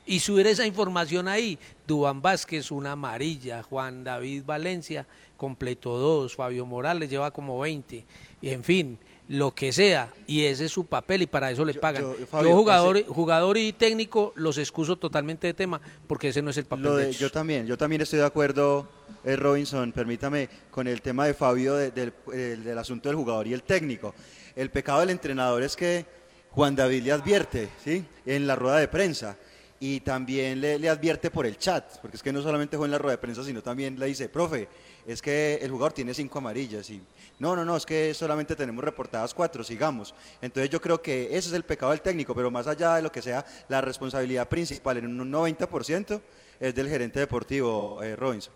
[0.07, 1.59] y subir esa información ahí.
[1.89, 8.05] Dubán Vázquez, una amarilla, Juan David Valencia, completó dos, Fabio Morales lleva como 20,
[8.41, 8.97] y en fin,
[9.29, 12.03] lo que sea, y ese es su papel y para eso le pagan.
[12.03, 12.16] Yo,
[12.57, 16.64] jugador, ese- jugador y técnico los excuso totalmente de tema porque ese no es el
[16.64, 18.89] papel Lo de de- yo también, yo también estoy de acuerdo,
[19.24, 23.47] eh, Robinson, permítame, con el tema de Fabio de- del, el- del asunto del jugador
[23.47, 24.14] y el técnico.
[24.57, 26.07] El pecado del entrenador es que
[26.53, 28.05] Juan David le advierte, ¿sí?
[28.24, 29.37] En la rueda de prensa.
[29.81, 32.91] Y también le, le advierte por el chat, porque es que no solamente fue en
[32.91, 34.66] la rueda de prensa, sino también le dice, profe,
[35.07, 36.91] es que el jugador tiene cinco amarillas.
[36.91, 37.01] Y
[37.39, 40.14] no, no, no, es que solamente tenemos reportadas cuatro, sigamos.
[40.43, 43.12] Entonces yo creo que ese es el pecado del técnico, pero más allá de lo
[43.12, 46.20] que sea, la responsabilidad principal en un 90%
[46.59, 48.53] es del gerente deportivo, eh, Robinson.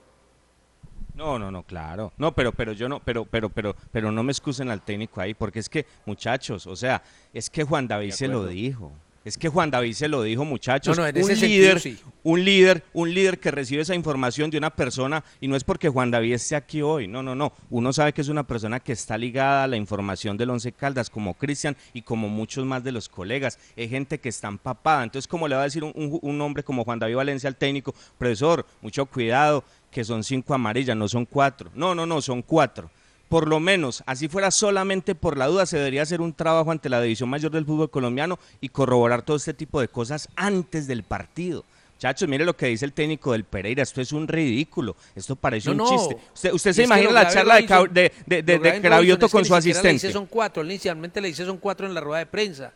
[1.14, 2.12] No, no, no, claro.
[2.16, 5.34] No, pero, pero yo no, pero, pero, pero, pero no me excusen al técnico ahí,
[5.34, 7.02] porque es que, muchachos, o sea,
[7.32, 8.92] es que Juan David se lo dijo.
[9.24, 10.96] Es que Juan David se lo dijo, muchachos.
[10.98, 11.96] No, un sentido, líder, sí.
[12.24, 15.88] un líder, un líder que recibe esa información de una persona y no es porque
[15.88, 17.06] Juan David esté aquí hoy.
[17.06, 17.52] No, no, no.
[17.70, 21.08] Uno sabe que es una persona que está ligada a la información del Once Caldas,
[21.08, 23.58] como Cristian y como muchos más de los colegas.
[23.76, 25.04] Es gente que está empapada.
[25.04, 27.56] Entonces, como le va a decir un, un- un hombre como Juan David Valencia al
[27.56, 31.70] técnico, profesor, mucho cuidado, que son cinco amarillas, no son cuatro.
[31.74, 32.90] No, no, no, son cuatro
[33.32, 36.90] por lo menos, así fuera solamente por la duda, se debería hacer un trabajo ante
[36.90, 41.02] la División Mayor del Fútbol Colombiano y corroborar todo este tipo de cosas antes del
[41.02, 41.64] partido.
[41.98, 45.68] Chachos, mire lo que dice el técnico del Pereira, esto es un ridículo, esto parece
[45.68, 45.96] No, un no.
[45.96, 46.50] chiste.
[46.52, 49.42] Usted, se imagina la charla de, de, de, de- lo de grave, Cravioto es con
[49.44, 50.12] que su siquiera Le dice asistente.
[50.12, 52.70] son cuatro, él inicialmente le dice son cuatro en la rueda de prensa,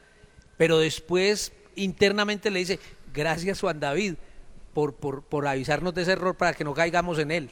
[0.56, 2.78] pero después internamente le dice
[3.12, 4.14] gracias Juan David
[4.72, 7.50] por, por, por avisarnos de ese error para que no caigamos en él.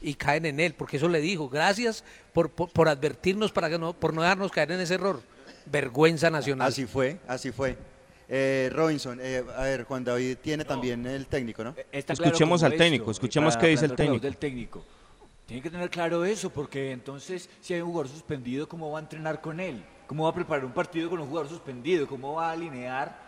[0.00, 3.78] Y caen en él, porque eso le dijo, gracias por, por, por advertirnos para que
[3.78, 5.22] no, por no dejarnos caer en ese error.
[5.66, 6.68] Vergüenza nacional.
[6.68, 7.76] Así fue, así fue.
[8.28, 11.74] Eh, Robinson, eh, a ver, Juan David tiene también el técnico, ¿no?
[11.90, 14.22] Está claro Escuchemos al esto, técnico, escuchemos qué dice el técnico.
[14.22, 14.84] del técnico.
[15.46, 19.02] Tiene que tener claro eso, porque entonces, si hay un jugador suspendido, ¿cómo va a
[19.02, 19.82] entrenar con él?
[20.06, 22.06] ¿Cómo va a preparar un partido con un jugador suspendido?
[22.06, 23.18] ¿Cómo va a alinear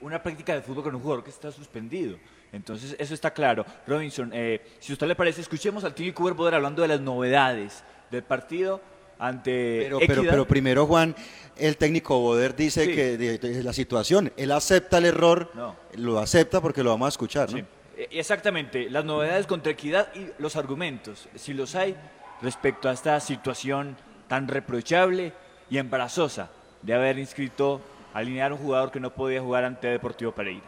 [0.00, 2.16] una práctica de fútbol con un jugador que está suspendido?
[2.54, 3.66] Entonces, eso está claro.
[3.86, 7.00] Robinson, eh, si a usted le parece, escuchemos al técnico Uber Boder hablando de las
[7.00, 8.80] novedades del partido
[9.18, 11.14] ante Pero, pero, pero primero, Juan,
[11.56, 12.94] el técnico Boder dice Sí.
[12.94, 15.76] que de, de la situación, él acepta el error, No.
[15.96, 17.58] lo acepta porque lo vamos a escuchar, ¿no?
[17.58, 21.96] Eh, Exactamente, las novedades contra Equidad y los argumentos, si los hay,
[22.42, 23.96] respecto a esta situación
[24.28, 25.32] tan reprochable
[25.70, 26.50] y embarazosa
[26.82, 27.80] de haber inscrito,
[28.12, 30.64] alinear a un jugador que no podía jugar ante Deportivo Pereira.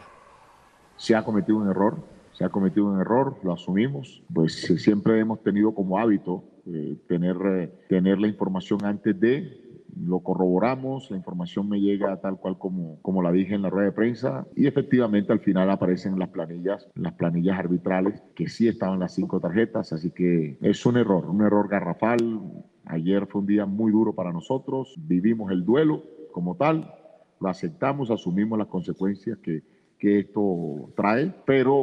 [0.97, 1.97] Se ha cometido un error,
[2.33, 6.97] se ha cometido un error, lo asumimos, pues eh, siempre hemos tenido como hábito eh,
[7.07, 9.67] tener, eh, tener la información antes de,
[10.05, 13.85] lo corroboramos, la información me llega tal cual como, como la dije en la rueda
[13.85, 18.99] de prensa y efectivamente al final aparecen las planillas, las planillas arbitrales que sí estaban
[18.99, 22.41] las cinco tarjetas, así que es un error, un error garrafal.
[22.85, 26.93] Ayer fue un día muy duro para nosotros, vivimos el duelo como tal,
[27.39, 29.63] lo aceptamos, asumimos las consecuencias que,
[29.97, 31.81] que esto trae, pero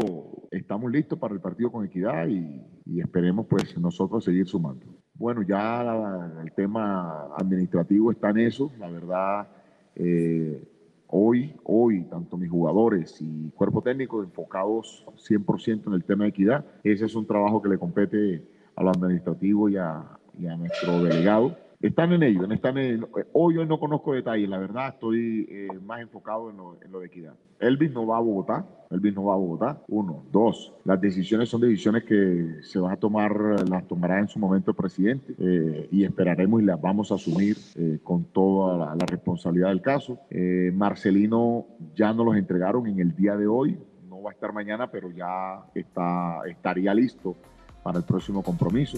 [0.50, 2.62] estamos listos para el partido con equidad y,
[3.00, 4.86] esperemos pues nosotros seguir sumando.
[5.14, 9.48] Bueno, ya la- el tema administrativo está en eso, la verdad,
[9.96, 10.62] eh,
[11.06, 16.64] hoy, hoy, tanto mis jugadores y cuerpo técnico enfocados 100% en el tema de equidad,
[16.82, 18.46] ese es un trabajo que le compete
[18.76, 20.18] a lo administrativo y a
[20.58, 21.63] nuestro delegado.
[21.84, 26.48] Están en ello, están en, hoy, no conozco detalles, la verdad estoy eh, más enfocado
[26.48, 27.34] en lo, en lo de equidad.
[27.60, 30.24] Elvis no va a Bogotá, Elvis no va a Bogotá, uno.
[30.32, 34.70] Dos, las decisiones son decisiones que se van a tomar, las tomará en su momento
[34.70, 39.04] el presidente eh, y esperaremos y las vamos a asumir eh, con toda la, la
[39.04, 40.20] responsabilidad del caso.
[40.30, 43.78] Eh, Marcelino ya nos los entregaron en el día de hoy,
[44.08, 47.36] no va a estar mañana, pero ya está, estaría listo
[47.82, 48.96] para el próximo compromiso.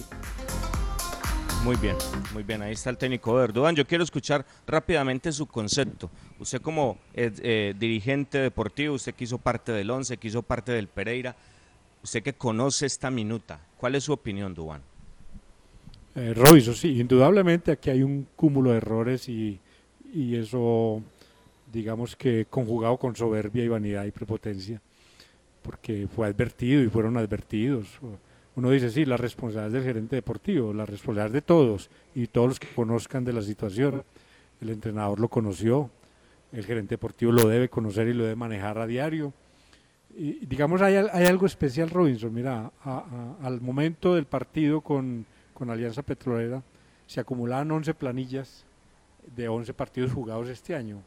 [1.67, 1.97] Muy bien,
[2.33, 2.61] muy bien.
[2.61, 3.75] Ahí está el técnico Verduán.
[3.75, 6.09] Yo quiero escuchar rápidamente su concepto.
[6.39, 10.71] Usted como eh, eh, dirigente deportivo, usted que hizo parte del Once, que hizo parte
[10.71, 11.35] del Pereira,
[12.01, 14.81] usted que conoce esta minuta, ¿cuál es su opinión, Duan?
[16.15, 19.59] Eh, Robinson, sí, indudablemente aquí hay un cúmulo de errores y
[20.15, 21.03] eso,
[21.73, 24.81] digamos que conjugado con soberbia y vanidad y prepotencia,
[25.63, 27.87] porque fue advertido y fueron advertidos.
[28.57, 32.25] Uno dice, sí, la responsabilidad es del gerente deportivo, la responsabilidad es de todos y
[32.25, 34.03] todos los que conozcan de la situación.
[34.59, 35.91] El entrenador lo conoció,
[36.51, 39.31] el gerente deportivo lo debe conocer y lo debe manejar a diario.
[40.17, 42.33] Y digamos, hay, hay algo especial, Robinson.
[42.33, 42.71] Mira,
[43.43, 46.63] al momento del partido con, con Alianza Petrolera
[47.05, 48.65] se acumulaban 11 planillas
[49.35, 51.03] de 11 partidos jugados este año.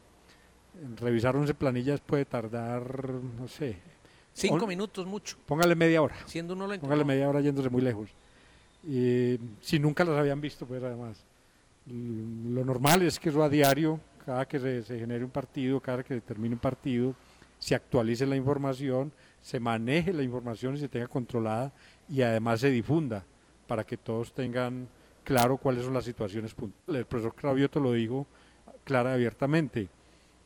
[1.01, 3.90] Revisar 11 planillas puede tardar, no sé.
[4.33, 5.37] Cinco minutos, mucho.
[5.45, 6.15] Póngale media hora.
[6.25, 6.81] Siendo uno lento.
[6.81, 7.07] Póngale no.
[7.07, 8.09] media hora yéndose muy lejos.
[8.87, 11.23] Y si nunca las habían visto, pues además.
[11.85, 16.03] Lo normal es que eso a diario, cada que se, se genere un partido, cada
[16.03, 17.15] que se termine un partido,
[17.59, 19.11] se actualice la información,
[19.41, 21.71] se maneje la información y se tenga controlada
[22.09, 23.23] y además se difunda
[23.67, 24.87] para que todos tengan
[25.23, 26.99] claro cuáles son las situaciones puntuales.
[27.01, 28.27] El profesor Cravioto lo dijo
[28.83, 29.87] clara y abiertamente.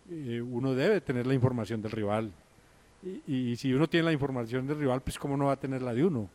[0.10, 2.32] Eh, uno debe tener la información del rival.
[3.06, 5.82] Y, y si uno tiene la información del rival, pues cómo no va a tener
[5.82, 6.30] la de uno.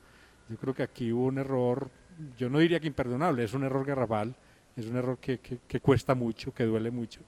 [0.49, 1.91] Yo creo que aquí hubo un error,
[2.39, 4.35] yo no diría que imperdonable, es un error garrafal,
[4.77, 7.21] es un error que, que- que cuesta mucho, que duele mucho,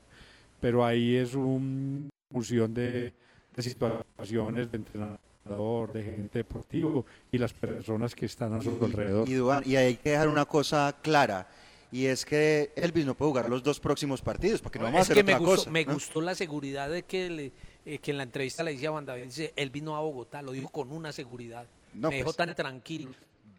[0.61, 3.12] pero ahí es una fusión de,
[3.55, 9.28] de situaciones de entrenador, de gente deportivo y las personas que están a su alrededor.
[9.28, 11.49] Y, y hay que dejar una cosa clara,
[11.90, 15.03] y es que Elvis no puede jugar los dos próximos partidos, porque no vamos a
[15.03, 15.70] hacer que me otra gustó, cosa.
[15.70, 15.95] me ¿no?
[15.95, 17.53] gustó la seguridad de que, le-
[17.85, 20.53] eh, que en la entrevista le decía a David, dice, él vino a Bogotá, lo
[20.53, 21.66] dijo con una seguridad.
[21.95, 23.11] No, me dejó pues, tan tranquilo.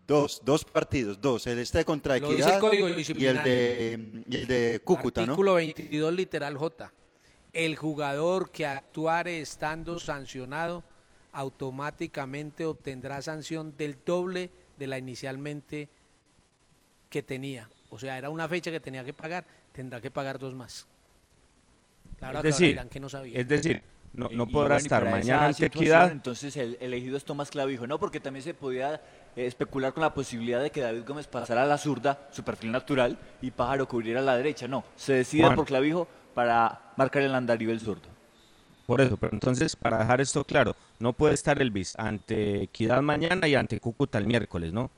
[0.08, 4.82] Dos, dos partidos, dos, el este contra Equidad el y el de, y el de
[4.84, 5.34] Cúcuta, ¿no?
[5.34, 6.92] Artículo 22, literal J.
[7.54, 10.84] El jugador que actuare estando sancionado
[11.32, 15.90] automáticamente obtendrá sanción del doble de la inicialmente
[17.10, 17.70] que tenía.
[17.90, 20.88] O sea, era una fecha que tenía que pagar, tendrá que pagar dos más.
[22.18, 23.40] Claro es decir, dirán que no sabía.
[23.40, 23.82] es decir,
[24.14, 26.12] no, no Y- y podrá bueno, estar mañana ante Equidad.
[26.12, 28.96] Entonces el elegido es Tomás Clavijo, no, porque también se podía
[29.36, 32.72] eh, especular con la posibilidad de que David Gómez pasara a la zurda, su perfil
[32.72, 34.68] natural, y Pájaro cubriera a la derecha.
[34.68, 38.14] No, se decide por Clavijo para marcar el andarío del zurdo.
[38.86, 43.48] Por eso, pero entonces, para dejar esto claro, no puede estar Elvis ante Equidad mañana
[43.48, 44.92] y ante Cúcuta el miércoles, ¿no?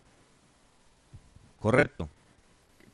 [1.59, 2.07] correcto.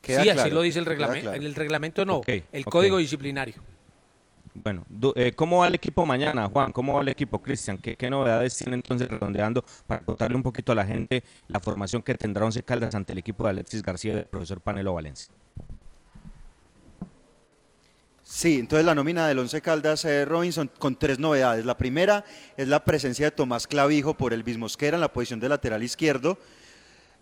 [0.02, 1.32] sí, así lo dice el reglamento.
[1.34, 3.54] En el reglamento no, el código disciplinario.
[4.54, 4.84] Bueno,
[5.14, 6.72] eh, ¿cómo va el equipo mañana, Juan?
[6.72, 7.78] ¿Cómo va el equipo, Cristian?
[7.78, 12.14] ¿Qué, novedades tiene entonces redondeando para contarle un poquito a la gente la formación que
[12.14, 15.32] tendrá Once Caldas ante el equipo de Alexis García y del profesor Panelo Valencia?
[18.22, 21.64] Sí, entonces la nómina del Once Caldas eh, Robinson con tres novedades.
[21.64, 22.24] La primera
[22.56, 26.38] es la presencia de Tomás Clavijo por el Bismosquera en la posición de lateral izquierdo.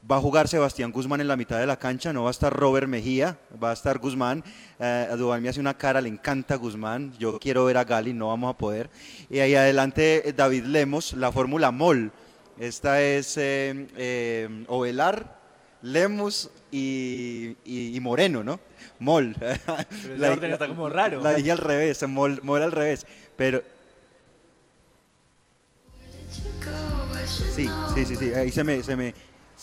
[0.09, 2.53] Va a jugar Sebastián Guzmán en la mitad de la cancha, no va a estar
[2.53, 4.43] Robert Mejía, va a estar Guzmán.
[4.79, 7.13] Eh, a Duval me hace una cara, le encanta Guzmán.
[7.19, 8.89] Yo quiero ver a Gali, no vamos a poder.
[9.29, 12.13] Y ahí adelante eh, David Lemos, la fórmula MOL.
[12.59, 15.39] Esta es eh, eh Ovelar,
[15.83, 18.61] Lemos y, Moreno, ¿no?
[18.99, 19.35] Mol.
[20.19, 21.23] la orden está como raro.
[21.23, 23.07] La dije al revés, Mol, Mol al revés.
[23.37, 23.63] Pero.
[27.55, 28.33] Sí, sí, sí, sí.
[28.35, 29.15] Ahí se me, se me,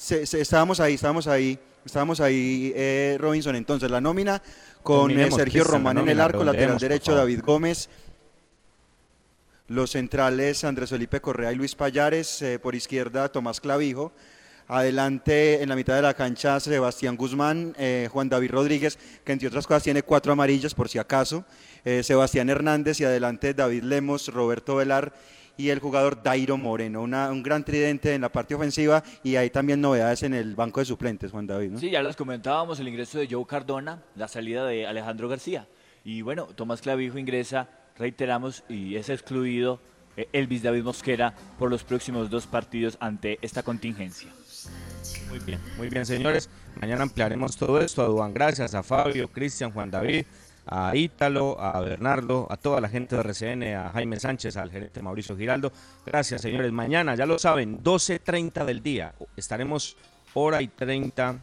[0.09, 3.55] estábamos ahí, estábamos ahí, estábamos ahí, eh, Robinson.
[3.55, 4.41] Entonces, la nómina
[4.83, 7.89] con eh, Sergio Román en el arco, lateral derecho David Gómez.
[9.67, 14.13] Los centrales Andrés Felipe Correa y Luis Payares, eh, por izquierda Tomás Clavijo.
[14.69, 17.73] Adelante en la mitad de la cancha Sebastián Guzmán,
[18.11, 21.45] Juan David Rodríguez, que entre otras cosas tiene cuatro amarillas por si acaso,
[22.03, 25.13] Sebastián Hernández y adelante David Lemos, Roberto Velar
[25.57, 29.81] y el jugador Dairo Moreno, un gran tridente en la parte ofensiva y hay también
[29.81, 31.77] novedades en el banco de suplentes, Juan David.
[31.77, 35.67] Sí, ya les comentábamos, el ingreso de Joe Cardona, la salida de Alejandro García.
[36.03, 39.81] Y bueno, Tomás Clavijo ingresa, reiteramos, y es excluido
[40.15, 44.29] eh, Elvis David Mosquera por los próximos dos partidos ante esta contingencia.
[45.29, 46.49] Muy bien, muy bien, señores.
[46.79, 48.03] Mañana ampliaremos todo esto.
[48.03, 48.73] A Duan, gracias.
[48.73, 50.25] A Fabio, Cristian, Juan David,
[50.67, 55.01] a Ítalo, a Bernardo, a toda la gente de RCN, a Jaime Sánchez, al gerente
[55.01, 55.71] Mauricio Giraldo.
[56.05, 56.71] Gracias, señores.
[56.71, 59.13] Mañana, ya lo saben, 12.30 del día.
[59.35, 59.97] Estaremos
[60.33, 61.39] hora y 30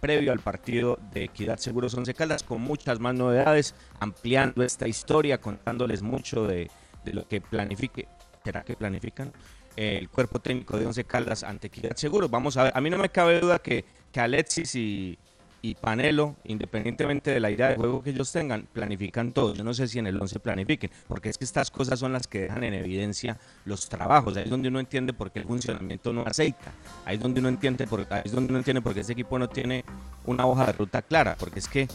[0.00, 5.40] previo al partido de Equidad Seguros Once Caldas con muchas más novedades, ampliando esta historia,
[5.40, 6.70] contándoles mucho de,
[7.06, 8.08] lo que planifique.
[8.44, 9.32] ¿Será que planifican?
[9.74, 12.30] el cuerpo técnico de Once Caldas ante Equidad Seguros.
[12.30, 15.18] Vamos a ver, a mí no me cabe duda que Alexis y,
[15.66, 19.52] y Panelo, independientemente de la idea de juego que ellos tengan, planifican todo.
[19.52, 22.28] Yo no sé si en el 11 planifiquen, porque es que estas cosas son las
[22.28, 24.36] que dejan en evidencia los trabajos.
[24.36, 26.70] Ahí es donde uno entiende por qué el funcionamiento no aceita.
[27.04, 29.40] Ahí es donde uno entiende por, ahí es donde uno entiende por qué ese equipo
[29.40, 29.84] no tiene
[30.24, 31.88] una hoja de ruta clara, porque es que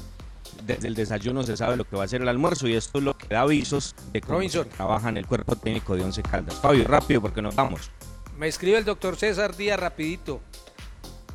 [0.66, 3.06] desde el desayuno se sabe lo que va a ser el almuerzo y esto es
[3.06, 4.42] lo que da avisos de cómo
[4.76, 6.56] trabaja en el cuerpo técnico de Once Caldas.
[6.56, 7.90] Fabio, rápido porque nos vamos.
[8.38, 10.42] Me escribe el doctor César Díaz rapidito.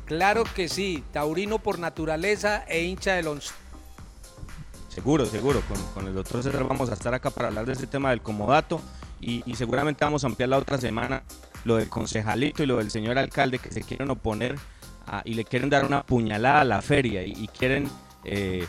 [0.07, 3.51] Claro que sí, taurino por naturaleza e hincha del once.
[4.87, 5.61] Seguro, seguro.
[5.93, 8.81] Con, el doctor César vamos a estar acá para hablar de este tema del comodato
[9.19, 11.23] y, seguramente vamos a ampliar la otra semana
[11.65, 14.57] lo del concejalito y lo del señor alcalde que se quieren oponer
[15.25, 17.89] y le quieren dar una puñalada a la feria y, quieren...
[18.23, 18.65] Eh,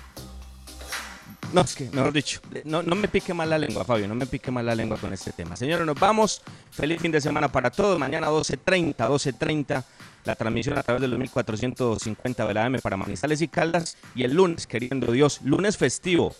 [1.52, 4.26] no, es que, mejor dicho, no, no me pique mal la lengua, Fabio, no me
[4.26, 5.56] pique mal la lengua con este tema.
[5.56, 6.42] Señores, nos vamos.
[6.72, 7.98] Feliz fin de semana para todos.
[7.98, 9.84] Mañana 12.30, 12.30
[10.24, 13.96] la transmisión a través de los 1450 de la AM para Manizales y Caldas.
[14.14, 16.34] Y el lunes, queriendo Dios, lunes festivo.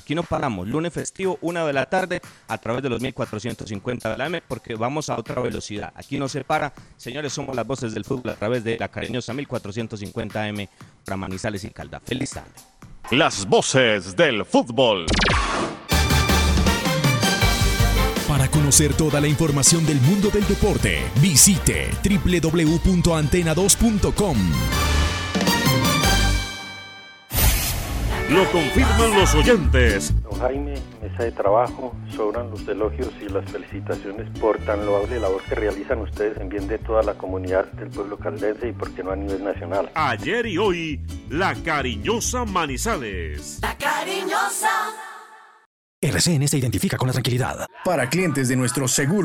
[0.00, 4.18] Aquí no paramos, lunes festivo, una de la tarde, a través de los 1450 de
[4.18, 5.92] la AM, porque vamos a otra velocidad.
[5.94, 6.72] Aquí no se para.
[6.96, 10.66] Señores, somos las voces del fútbol a través de la cariñosa 1450 AM
[11.04, 12.02] para Manizales y Caldas.
[12.04, 12.50] Feliz tarde.
[13.10, 15.06] Las voces del fútbol.
[18.44, 24.36] Para conocer toda la información del mundo del deporte, visite www.antena2.com.
[28.28, 30.12] Lo confirman los oyentes.
[30.24, 35.42] Don Jaime, mesa de trabajo, sobran los elogios y las felicitaciones por tan loable labor
[35.44, 39.02] que realizan ustedes en bien de toda la comunidad del pueblo caldense y por qué
[39.02, 39.90] no a nivel nacional.
[39.94, 43.60] Ayer y hoy, la cariñosa Manizales.
[43.62, 45.13] La cariñosa.
[46.04, 47.66] RCN se identifica con la tranquilidad.
[47.82, 49.22] Para clientes de nuestro seguro